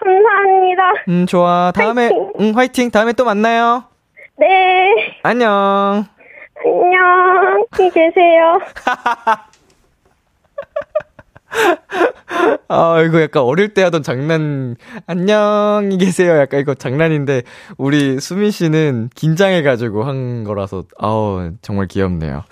[0.03, 0.83] 감사합니다.
[1.09, 1.71] 음, 좋아.
[1.75, 2.33] 다음에, 화이팅.
[2.39, 2.91] 응, 화이팅.
[2.91, 3.83] 다음에 또 만나요.
[4.37, 4.47] 네,
[5.23, 6.05] 안녕.
[6.63, 7.65] 안녕.
[7.77, 8.59] 히 계세요.
[12.67, 14.75] 아, 이거 약간 어릴 때 하던 장난,
[15.05, 16.37] 안녕히 계세요.
[16.37, 17.43] 약간 이거 장난인데,
[17.77, 22.43] 우리 수민 씨는 긴장해가지고 한 거라서, 아우, 정말 귀엽네요.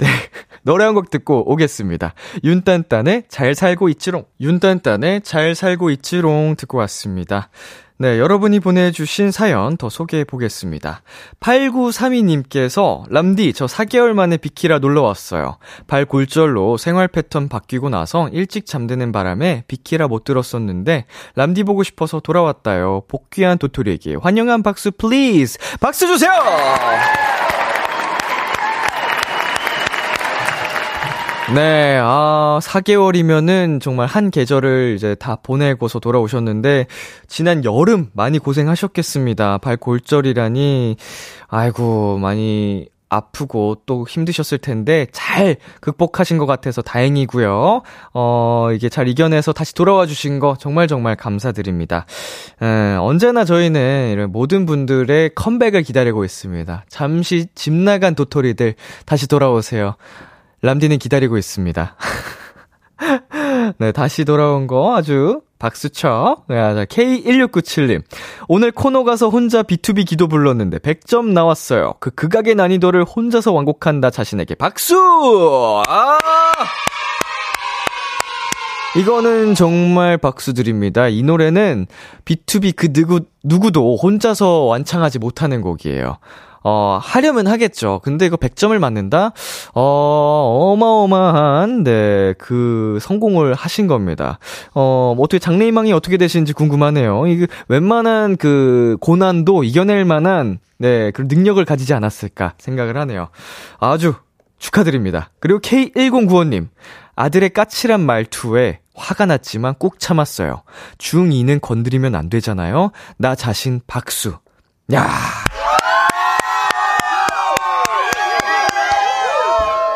[0.00, 0.06] 네.
[0.62, 2.14] 노래 한 곡 듣고 오겠습니다.
[2.44, 4.24] 윤딴딴의 잘 살고 있지롱.
[4.40, 7.48] 윤딴딴의 잘 살고 있지롱 듣고 왔습니다.
[7.96, 11.02] 네, 여러분이 보내주신 사연 더 소개해 보겠습니다.
[11.40, 15.58] 8932님께서, 람디, 저 4개월 만에 비키라 놀러 왔어요.
[15.86, 22.20] 발 골절로 생활 패턴 바뀌고 나서 일찍 잠드는 바람에 비키라 못 들었었는데, 람디 보고 싶어서
[22.20, 23.02] 돌아왔다요.
[23.06, 25.58] 복귀한 도토리에게 환영의 박수, please!
[25.78, 26.30] 박수 주세요!
[31.54, 36.86] 네, 아, 4개월이면은 정말 한 계절을 이제 다 보내고서 돌아오셨는데,
[37.26, 39.58] 지난 여름 많이 고생하셨겠습니다.
[39.58, 40.96] 발 골절이라니,
[41.48, 47.82] 아이고, 많이 아프고 또 힘드셨을 텐데, 잘 극복하신 것 같아서 다행이고요.
[48.14, 52.06] 어, 이게 잘 이겨내서 다시 돌아와 주신 거 정말 정말 감사드립니다.
[52.62, 56.84] 에, 언제나 저희는 이런 모든 분들의 컴백을 기다리고 있습니다.
[56.88, 59.96] 잠시 집 나간 도토리들 다시 돌아오세요.
[60.62, 61.96] 람디는 기다리고 있습니다.
[63.78, 66.44] 네, 다시 돌아온 거 아주 박수쳐.
[66.48, 68.02] 네, 자, K1697님.
[68.48, 71.94] 오늘 코너 가서 혼자 B2B 기도 불렀는데 100점 나왔어요.
[72.00, 75.82] 그 극악의 난이도를 혼자서 완곡한다 자신에게 박수!
[75.88, 76.18] 아!
[78.96, 81.06] 이거는 정말 박수 드립니다.
[81.06, 81.86] 이 노래는
[82.24, 86.18] B2B 그 누구, 누구도 혼자서 완창하지 못하는 곡이에요.
[86.62, 88.00] 어, 하려면 하겠죠.
[88.02, 89.32] 근데 이거 100점을 맞는다?
[89.74, 94.38] 어, 어마어마한, 네, 그, 성공을 하신 겁니다.
[94.74, 97.26] 어, 뭐 어떻게 장래희망이 어떻게 되시는지 궁금하네요.
[97.26, 103.28] 이게 웬만한 그, 고난도 이겨낼 만한, 네, 그 능력을 가지지 않았을까 생각을 하네요.
[103.78, 104.14] 아주
[104.58, 105.30] 축하드립니다.
[105.40, 106.68] 그리고 K1095님,
[107.16, 110.62] 아들의 까칠한 말투에 화가 났지만 꼭 참았어요.
[110.98, 112.92] 중2는 건드리면 안 되잖아요.
[113.16, 114.36] 나 자신 박수.
[114.92, 115.08] 야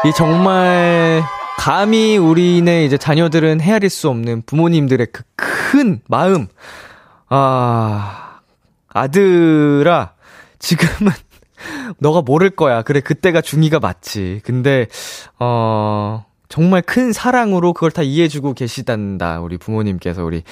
[0.06, 1.22] 이 정말
[1.58, 5.22] 감히 우리네 이제 자녀들은 헤아릴 수 없는 부모님들의 그
[5.74, 6.46] 큰 마음.
[7.28, 8.38] 아,
[8.86, 10.12] 아들아,
[10.60, 11.10] 지금은
[11.98, 12.82] 너가 모를 거야.
[12.82, 14.42] 그래, 그때가 중이가 맞지.
[14.44, 14.86] 근데,
[15.40, 19.40] 어, 정말 큰 사랑으로 그걸 다 이해해주고 계시단다.
[19.40, 20.44] 우리 부모님께서 우리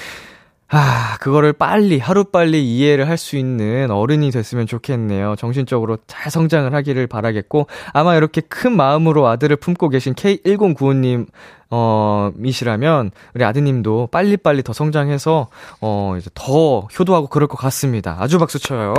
[0.75, 5.37] 아, 그거를 빨리, 하루빨리 이해를 할 수 있는 어른이 됐으면 좋겠네요.
[5.37, 11.27] 정신적으로 잘 성장을 하기를 바라겠고, 아마 이렇게 큰 마음으로 아들을 품고 계신 K1095님,
[11.71, 15.49] 어, 이시라면, 우리 아드님도 빨리빨리 더 성장해서,
[15.83, 18.17] 어, 이제 더 효도하고 그럴 것 같습니다.
[18.19, 18.95] 아주 박수 쳐요.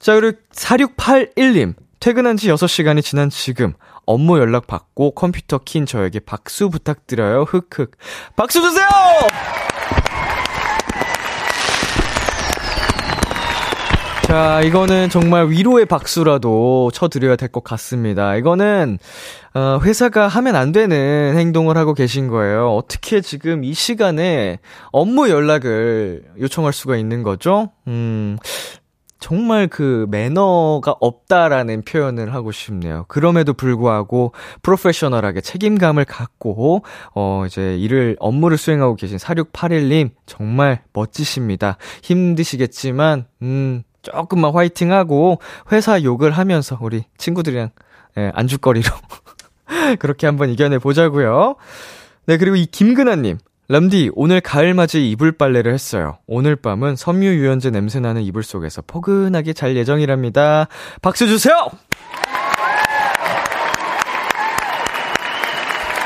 [0.00, 1.74] 자, 그리고 4681님.
[2.00, 3.74] 퇴근한 지 6시간이 지난 지금,
[4.06, 7.44] 업무 연락 받고 컴퓨터 킨 저에게 박수 부탁드려요.
[7.44, 7.92] 흑흑.
[8.34, 8.88] 박수 주세요!
[14.32, 18.34] 자, 이거는 정말 위로의 박수라도 쳐드려야 될 것 같습니다.
[18.36, 18.98] 이거는,
[19.52, 22.74] 어, 회사가 하면 안 되는 행동을 하고 계신 거예요.
[22.74, 24.58] 어떻게 지금 이 시간에
[24.90, 27.72] 업무 연락을 요청할 수가 있는 거죠?
[27.88, 28.38] 음,
[29.20, 33.04] 정말 그 매너가 없다라는 표현을 하고 싶네요.
[33.08, 41.76] 그럼에도 불구하고 프로페셔널하게 책임감을 갖고 어 이제 일을 업무를 수행하고 계신 4681님 정말 멋지십니다.
[42.02, 45.38] 힘드시겠지만 음 조금만 화이팅하고
[45.72, 47.70] 회사 욕을 하면서 우리 친구들이랑
[48.18, 48.90] 예, 안주거리로
[49.98, 51.56] 그렇게 한번 이겨내 보자고요.
[52.26, 53.38] 네, 그리고 이 김근아님.
[53.68, 56.18] 람디, 오늘 가을맞이 이불 빨래를 했어요.
[56.26, 60.68] 오늘 밤은 섬유 유연제 냄새나는 이불 속에서 포근하게 잘 예정이랍니다.
[61.00, 61.54] 박수 주세요!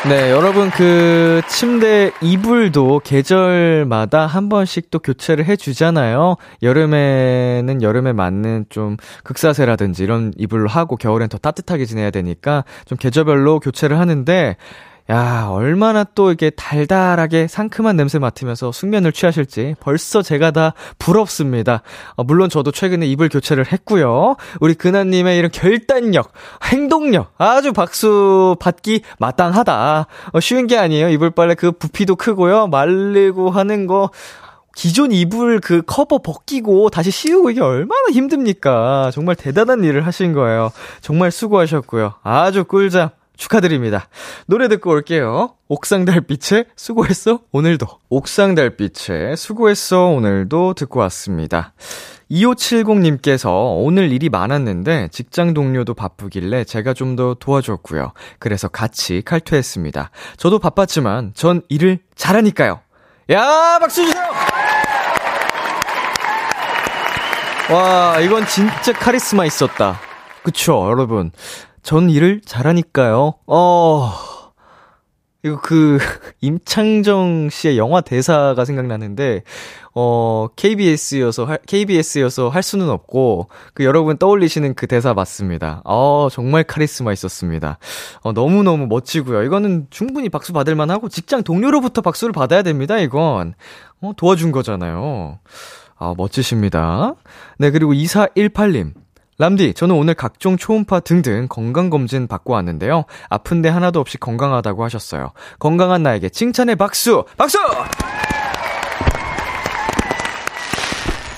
[0.08, 6.36] 네, 여러분 그 침대 이불도 계절마다 한 번씩 또 교체를 해 주잖아요.
[6.62, 13.58] 여름에는 여름에 맞는 좀 극사세라든지 이런 이불로 하고 겨울엔 더 따뜻하게 지내야 되니까 좀 계절별로
[13.58, 14.56] 교체를 하는데
[15.08, 21.82] 야, 얼마나 또 이게 달달하게 상큼한 냄새 맡으면서 숙면을 취하실지 벌써 제가 다 부럽습니다.
[22.16, 24.34] 어, 물론 저도 최근에 이불 교체를 했고요.
[24.58, 26.32] 우리 근하님의 이런 결단력,
[26.64, 30.06] 행동력 아주 박수 받기 마땅하다.
[30.32, 31.08] 어, 쉬운 게 아니에요.
[31.10, 32.66] 이불 빨래 그 부피도 크고요.
[32.66, 34.10] 말리고 하는 거
[34.74, 39.10] 기존 이불 그 커버 벗기고 다시 씌우고 이게 얼마나 힘듭니까?
[39.14, 40.72] 정말 대단한 일을 하신 거예요.
[41.00, 42.14] 정말 수고하셨고요.
[42.24, 44.08] 아주 꿀잠 축하드립니다.
[44.46, 45.54] 노래 듣고 올게요.
[45.68, 47.86] 옥상 달빛의 수고했어 오늘도.
[48.08, 51.72] 옥상 달빛의 수고했어 오늘도 듣고 왔습니다.
[52.30, 58.12] 2570님께서 오늘 일이 많았는데 직장 동료도 바쁘길래 제가 좀 더 도와줬고요.
[58.38, 60.10] 그래서 같이 칼퇴했습니다.
[60.36, 62.80] 저도 바빴지만 전 일을 잘하니까요.
[63.30, 64.22] 야, 박수 주세요!
[67.70, 69.98] 와, 이건 진짜 카리스마 있었다.
[70.42, 71.32] 그쵸, 여러분.
[71.86, 73.34] 전 일을 잘하니까요.
[73.46, 74.12] 어,
[75.44, 75.98] 이거 그,
[76.42, 79.44] 임창정 씨의 영화 대사가 생각나는데,
[79.94, 85.82] 어, KBS여서, 할, KBS여서 할 수는 없고, 그 여러분 떠올리시는 그 대사 맞습니다.
[85.84, 87.78] 어, 정말 카리스마 있었습니다.
[88.22, 89.44] 어, 너무너무 멋지고요.
[89.44, 93.54] 이거는 충분히 박수 받을만 하고, 직장 동료로부터 박수를 받아야 됩니다, 이건.
[94.00, 95.38] 어, 도와준 거잖아요.
[95.98, 97.14] 아, 멋지십니다.
[97.58, 99.05] 네, 그리고 2418님.
[99.38, 103.04] 람디, 저는 오늘 각종 초음파 등등 건강검진 받고 왔는데요.
[103.28, 105.32] 아픈데 하나도 없이 건강하다고 하셨어요.
[105.58, 107.24] 건강한 나에게 칭찬의 박수!
[107.36, 107.58] 박수!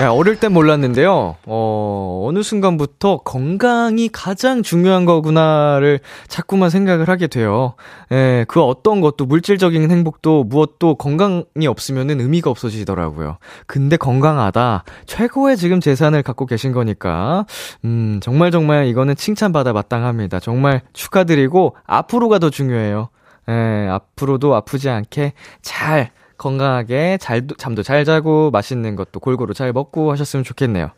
[0.00, 1.34] 야, 어릴 땐 몰랐는데요.
[1.44, 7.74] 어, 어느 순간부터 건강이 가장 중요한 거구나를 자꾸만 생각을 하게 돼요.
[8.12, 13.38] 예, 그 어떤 것도 물질적인 행복도 무엇도 건강이 없으면은 의미가 없어지더라고요.
[13.66, 14.84] 근데 건강하다.
[15.06, 17.44] 최고의 지금 재산을 갖고 계신 거니까.
[17.84, 20.38] 음, 정말 정말 이거는 칭찬받아 마땅합니다.
[20.38, 23.08] 정말 축하드리고 앞으로가 더 중요해요.
[23.48, 30.10] 예, 앞으로도 아프지 않게 잘 건강하게 잘 잠도 잘 자고 맛있는 것도 골고루 잘 먹고
[30.12, 30.90] 하셨으면 좋겠네요.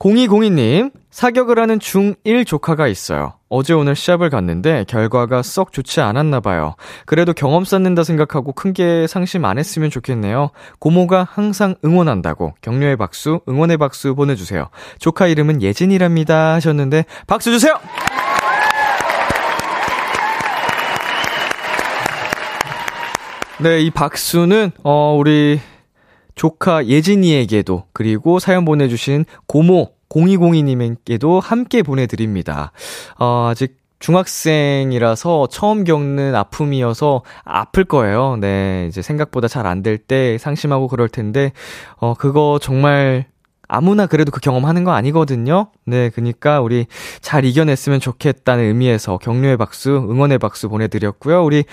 [0.00, 3.34] 0202님, 사격을 하는 중1 조카가 있어요.
[3.48, 6.74] 어제 오늘 시합을 갔는데 결과가 썩 좋지 않았나 봐요.
[7.06, 10.50] 그래도 경험 쌓는다 생각하고 큰 게 상심 안 했으면 좋겠네요.
[10.80, 14.68] 고모가 항상 응원한다고 격려의 박수, 응원의 박수 보내주세요.
[14.98, 17.74] 조카 이름은 예진이랍니다 하셨는데 박수 주세요!
[23.64, 25.58] 네, 이 박수는, 어, 우리
[26.34, 32.72] 조카 예진이에게도, 그리고 사연 보내주신 고모 0202님에게도 함께 보내드립니다.
[33.18, 38.36] 어, 아직 중학생이라서 처음 겪는 아픔이어서 아플 거예요.
[38.38, 41.52] 네, 이제 생각보다 잘 안 될 때 상심하고 그럴 텐데,
[41.96, 43.24] 어, 그거 정말
[43.66, 45.68] 아무나 그래도 그 경험하는 거 아니거든요.
[45.86, 46.84] 네, 그니까 우리
[47.22, 51.42] 잘 이겨냈으면 좋겠다는 의미에서 격려의 박수, 응원의 박수 보내드렸고요.
[51.42, 51.64] 우리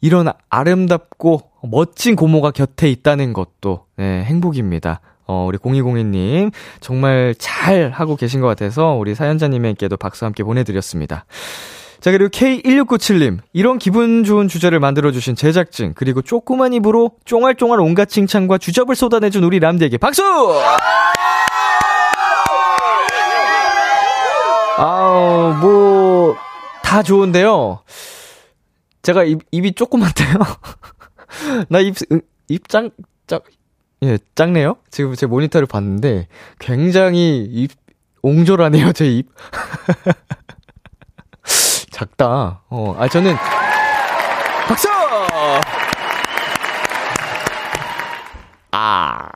[0.00, 5.00] 이런 아름답고 멋진 고모가 곁에 있다는 것도 네, 행복입니다.
[5.26, 11.24] 어, 우리 0202님, 정말 잘 하고 계신 것 같아서 우리 사연자님에게도 박수 함께 보내드렸습니다.
[12.00, 18.58] 자, 그리고 K1697님, 이런 기분 좋은 주제를 만들어주신 제작진, 그리고 조그만 입으로 쫑알쫑알 온갖 칭찬과
[18.58, 20.22] 주접을 쏟아내준 우리 람디에게 박수!
[24.78, 26.34] 아우, 뭐,
[26.82, 27.80] 다 좋은데요.
[29.02, 30.34] 제가 입, 입이 조그맣대요.
[31.68, 31.94] 나 입,
[32.48, 32.90] 입장,
[33.26, 33.44] 짝,
[34.02, 34.76] 예, 작네요?
[34.90, 36.28] 지금 제 모니터를 봤는데,
[36.58, 37.72] 굉장히 입,
[38.22, 39.28] 옹졸하네요, 제 입.
[41.90, 42.62] 작다.
[42.68, 43.34] 어, 아, 저는,
[44.66, 44.88] 박수!
[48.72, 49.29] 아,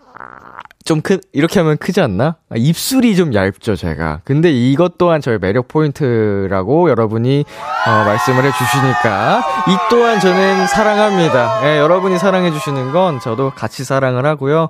[0.84, 2.36] 좀 크, 이렇게 하면 크지 않나?
[2.50, 4.20] 아, 입술이 좀 얇죠, 제가.
[4.24, 7.44] 근데 이것 또한 저의 매력 포인트라고 여러분이,
[7.86, 11.60] 어, 말씀을 해주시니까, 이 또한 저는 사랑합니다.
[11.64, 14.68] 예, 여러분이 사랑해주시는 건 저도 같이 사랑을 하고요.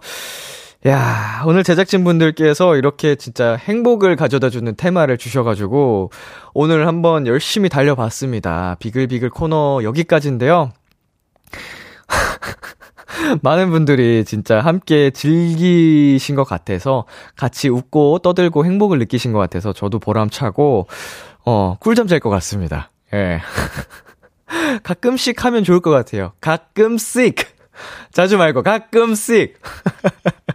[0.87, 6.11] 야, 오늘 제작진분들께서 이렇게 진짜 행복을 가져다 주는 테마를 주셔가지고,
[6.53, 8.77] 오늘 한번 열심히 달려봤습니다.
[8.79, 10.71] 비글비글 코너 여기까지인데요.
[13.43, 17.05] 많은 분들이 진짜 함께 즐기신 것 같아서
[17.37, 20.87] 같이 웃고 떠들고 행복을 느끼신 것 같아서 저도 보람차고,
[21.47, 22.91] 어, 꿀잠 잘 것 같습니다.
[23.13, 23.41] 예.
[24.83, 26.33] 가끔씩 하면 좋을 것 같아요.
[26.41, 27.37] 가끔씩!
[28.13, 29.59] 자주 말고 가끔씩!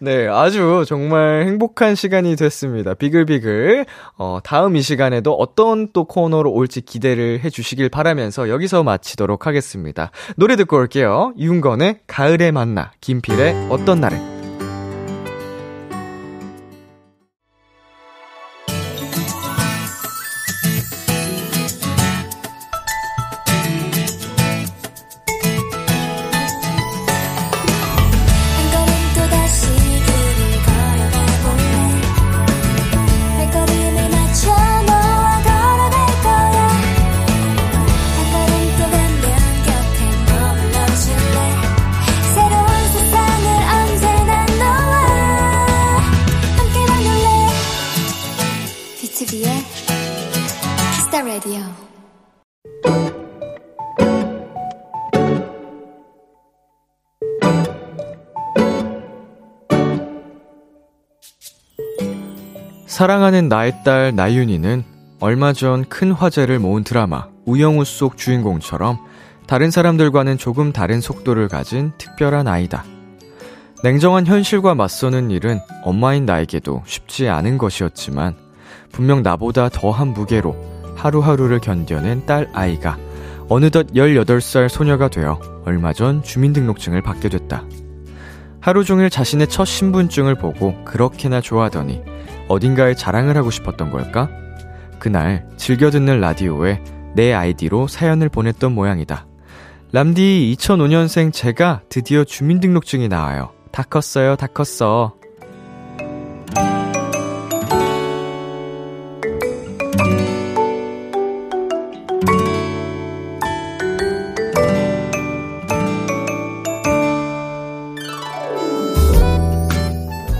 [0.00, 2.94] 네, 아주 정말 행복한 시간이 됐습니다.
[2.94, 3.86] 비글비글.
[4.18, 10.10] 어, 다음 이 시간에도 어떤 또 코너로 올지 기대를 해 주시길 바라면서 여기서 마치도록 하겠습니다.
[10.36, 11.32] 노래 듣고 올게요.
[11.38, 14.33] 윤건의 가을에 만나, 김필의 어떤 날은.
[62.86, 64.84] 사랑하는 나의 딸 나윤이는
[65.20, 68.98] 얼마 전 큰 화제를 모은 드라마 우영우 속 주인공처럼
[69.46, 72.84] 다른 사람들과는 조금 다른 속도를 가진 특별한 아이다.
[73.82, 78.34] 냉정한 현실과 맞서는 일은 엄마인 나에게도 쉽지 않은 것이었지만
[78.92, 80.73] 분명 나보다 더한 무게로
[81.04, 82.96] 하루하루를 견뎌낸 딸 아이가
[83.50, 87.62] 어느덧 18살 소녀가 되어 얼마 전 주민등록증을 받게 됐다.
[88.58, 92.02] 하루 종일 자신의 첫 신분증을 보고 그렇게나 좋아하더니
[92.48, 94.30] 어딘가에 자랑을 하고 싶었던 걸까?
[94.98, 96.82] 그날 즐겨 듣는 라디오에
[97.14, 99.26] 내 아이디로 사연을 보냈던 모양이다.
[99.92, 103.50] 람디 2005년생 제가 드디어 주민등록증이 나와요.
[103.70, 105.12] 다 컸어요, 다 컸어.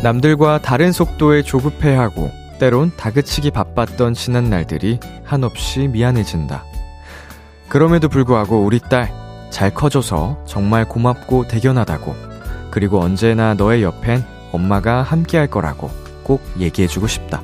[0.04, 6.62] 남들과 다른 속도에 조급해하고 때론 다그치기 바빴던 지난 날들이 한없이 미안해진다.
[7.70, 9.10] 그럼에도 불구하고 우리 딸
[9.48, 12.14] 잘 커져서 정말 고맙고 대견하다고
[12.70, 15.90] 그리고 언제나 너의 옆엔 엄마가 함께 할 거라고
[16.22, 17.42] 꼭 얘기해주고 싶다.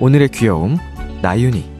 [0.00, 0.76] 오늘의 귀여움
[1.22, 1.79] 나윤이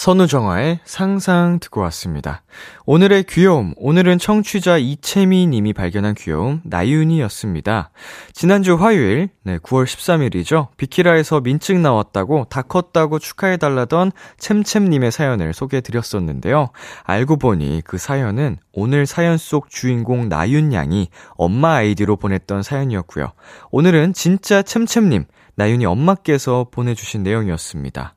[0.00, 2.42] 선우정아의 상상 듣고 왔습니다.
[2.86, 7.90] 오늘의 귀여움, 오늘은 청취자 이채미 님이 발견한 귀여움, 나윤이였습니다.
[8.32, 10.68] 지난주 화요일, 네, 9월 13일이죠.
[10.78, 16.70] 비키라에서 민증 나왔다고 다 컸다고 축하해달라던 챔챔님의 사연을 소개해드렸었는데요.
[17.02, 23.32] 알고 보니 그 사연은 오늘 사연 속 주인공 나윤 양이 엄마 아이디로 보냈던 사연이었고요.
[23.70, 25.26] 오늘은 진짜 챔챔님,
[25.56, 28.14] 나윤이 엄마께서 보내주신 내용이었습니다.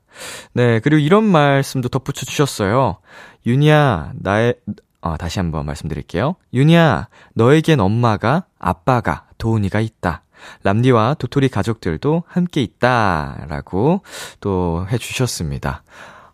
[0.52, 2.98] 네, 그리고 이런 말씀도 덧붙여 주셨어요.
[3.46, 4.54] 윤이야, 나의,
[5.00, 6.36] 아, 다시 한번 말씀드릴게요.
[6.52, 10.22] 윤이야, 너에겐 엄마가, 아빠가, 도훈이가 있다.
[10.62, 13.46] 람디와 도토리 가족들도 함께 있다.
[13.48, 14.02] 라고
[14.40, 15.82] 또 해주셨습니다.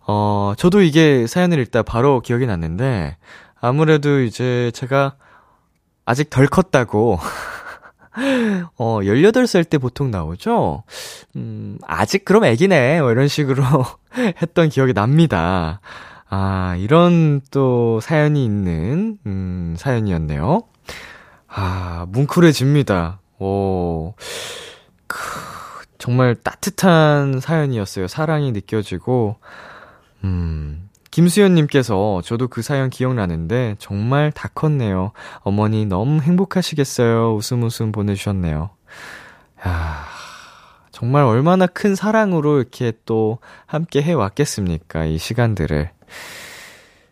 [0.07, 3.17] 어, 저도 이게 사연을 읽다 바로 기억이 났는데,
[3.61, 5.17] 아무래도 이제 제가
[6.05, 7.19] 아직 덜 컸다고
[8.77, 10.83] 어, 18살 때 보통 나오죠?
[11.37, 13.01] 음, 아직 그럼 애기네.
[13.01, 13.63] 뭐 이런 식으로
[14.43, 15.81] 했던 기억이 납니다.
[16.29, 20.63] 아, 이런 또 사연이 있는, 음, 사연이었네요.
[21.49, 23.21] 아, 뭉클해집니다.
[23.41, 24.15] 오,
[25.09, 25.19] 크,
[25.99, 28.07] 정말 따뜻한 사연이었어요.
[28.07, 29.37] 사랑이 느껴지고,
[30.23, 35.13] 음, 김수현님께서 저도 그 사연 기억나는데 정말 다 컸네요.
[35.41, 37.35] 어머니 너무 행복하시겠어요.
[37.35, 38.71] 웃음 웃음 보내주셨네요.
[39.67, 40.05] 야
[40.93, 45.07] 정말 얼마나 큰 사랑으로 이렇게 또 함께 해왔겠습니까?
[45.07, 45.91] 이 시간들을.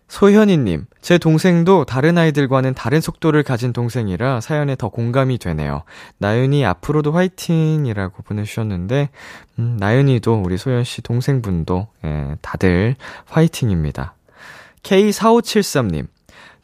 [0.09, 5.83] 소현이님, 제 동생도 다른 아이들과는 다른 속도를 가진 동생이라 사연에 더 공감이 되네요.
[6.17, 9.11] 나윤이 앞으로도 화이팅이라고 보내주셨는데,
[9.59, 12.97] 음, 나윤이도 우리 소현씨 동생분도, 예, 다들
[13.27, 14.15] 화이팅입니다.
[14.83, 16.07] K4573님,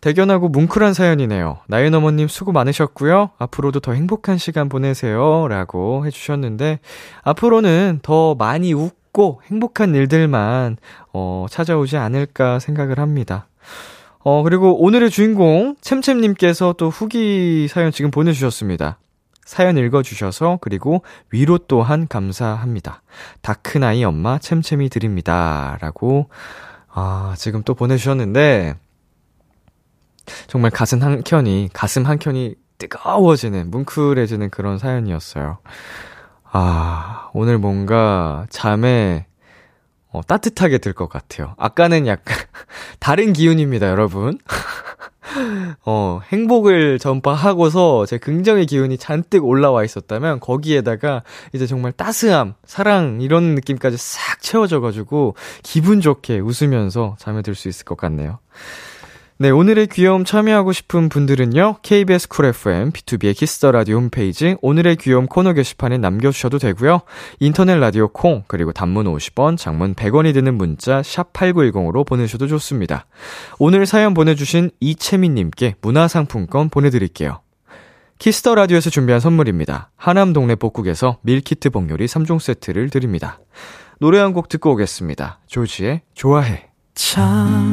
[0.01, 1.59] 대견하고 뭉클한 사연이네요.
[1.66, 3.30] 나윤 어머님 수고 많으셨고요.
[3.38, 5.49] 앞으로도 더 행복한 시간 보내세요.
[5.49, 6.80] 라고 해주셨는데,
[7.22, 10.76] 앞으로는 더 많이 웃고, 웃고 행복한 일들만,
[11.12, 13.46] 어, 찾아오지 않을까 생각을 합니다.
[14.18, 18.98] 어, 그리고 오늘의 주인공, 챔챔님께서 또 후기 사연 지금 보내주셨습니다.
[19.44, 23.02] 사연 읽어주셔서, 그리고 위로 또한 감사합니다.
[23.40, 25.78] 다큰 아이 엄마 챔챔이 드립니다.
[25.80, 26.28] 라고,
[26.88, 28.74] 아, 지금 또 보내주셨는데,
[30.46, 35.58] 정말 가슴 한 켠이, 가슴 한 켠이 뜨거워지는, 뭉클해지는 그런 사연이었어요.
[36.57, 39.26] 아, 오늘 뭔가 잠에
[40.12, 41.55] 어, 따뜻하게 들 것 같아요.
[41.59, 42.36] 아까는 약간
[43.00, 44.38] 다른 기운입니다, 여러분.
[45.84, 53.57] 어, 행복을 전파하고서 제 긍정의 기운이 잔뜩 올라와 있었다면 거기에다가 이제 정말 따스함, 사랑 이런
[53.57, 55.34] 느낌까지 싹 채워져 가지고
[55.64, 58.38] 기분 좋게 웃으면서 잠에 들 수 있을 것 같네요.
[59.37, 64.95] 네, 오늘의 귀여움 참여하고 싶은 분들은요, KBS 쿨 FM, 비투비의 키스 더 라디오 홈페이지, 오늘의
[64.97, 67.01] 귀여움 코너 게시판에 남겨주셔도 되고요
[67.41, 73.07] 인터넷 라디오 콩, 그리고 단문 50원, 장문 100원이 드는 문자, 샵8910으로 보내셔도 좋습니다.
[73.59, 77.41] 오늘 사연 보내주신 이채민님께 문화상품권 보내드릴게요.
[78.20, 79.91] 키스 더 라디오에서 준비한 선물입니다.
[79.97, 83.41] 하남 동네 복국에서 밀키트 복요리 3종 세트를 드립니다.
[83.99, 85.41] 노래 한 곡 듣고 오겠습니다.
[85.49, 86.68] 조지의 좋아해.
[86.95, 87.72] 참.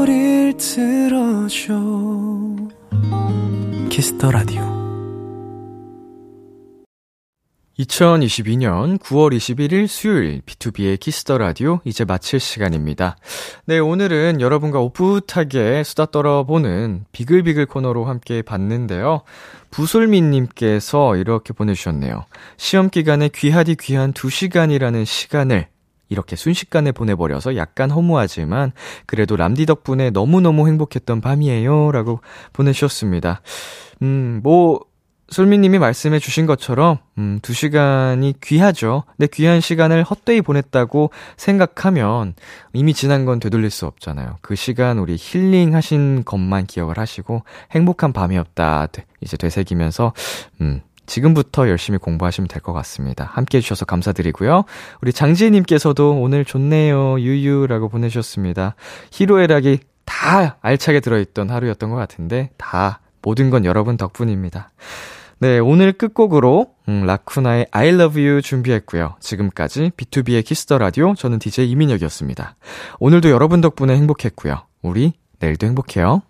[0.00, 1.74] 소리를 들어줘
[3.90, 4.62] 키스 더 라디오
[7.78, 13.16] 2022년 9월 21일 수요일 비투비의 키스 더 라디오 이제 마칠 시간입니다.
[13.66, 19.22] 네, 오늘은 여러분과 오붓하게 수다 떨어보는 비글비글 코너로 함께 봤는데요.
[19.70, 22.24] 부솔민 님께서 이렇게 보내주셨네요.
[22.56, 25.68] 시험 기간에 귀하디 귀한 2시간이라는 시간을
[26.10, 28.72] 이렇게 순식간에 보내버려서 약간 허무하지만
[29.06, 31.92] 그래도 람디 덕분에 너무너무 행복했던 밤이에요.
[31.92, 32.20] 라고
[32.52, 33.40] 보내주셨습니다.
[34.02, 34.80] 음, 뭐,
[35.28, 39.04] 솔미님이 말씀해 주신 것처럼, 음, 두 시간이 귀하죠.
[39.16, 42.34] 근데 귀한 시간을 헛되이 보냈다고 생각하면
[42.72, 44.38] 이미 지난 건 되돌릴 수 없잖아요.
[44.40, 48.88] 그 시간 우리 힐링 하신 것만 기억을 하시고 행복한 밤이었다.
[49.20, 50.12] 이제 되새기면서,
[50.62, 53.24] 음, 지금부터 열심히 공부하시면 될 것 같습니다.
[53.32, 54.64] 함께 해주셔서 감사드리고요.
[55.02, 58.74] 우리 장지혜님께서도 오늘 좋네요, 유유라고 보내주셨습니다.
[59.10, 64.70] 희로애락이 다 알차게 들어있던 하루였던 것 같은데, 다 모든 건 여러분 덕분입니다.
[65.38, 69.16] 네, 오늘 끝곡으로 음, 라쿠나의 I love you 준비했고요.
[69.20, 72.56] 지금까지 비투비의 키스 더 라디오 저는 DJ 이민혁이었습니다.
[72.98, 74.66] 오늘도 여러분 덕분에 행복했고요.
[74.82, 76.20] 우리 내일도 행복해요.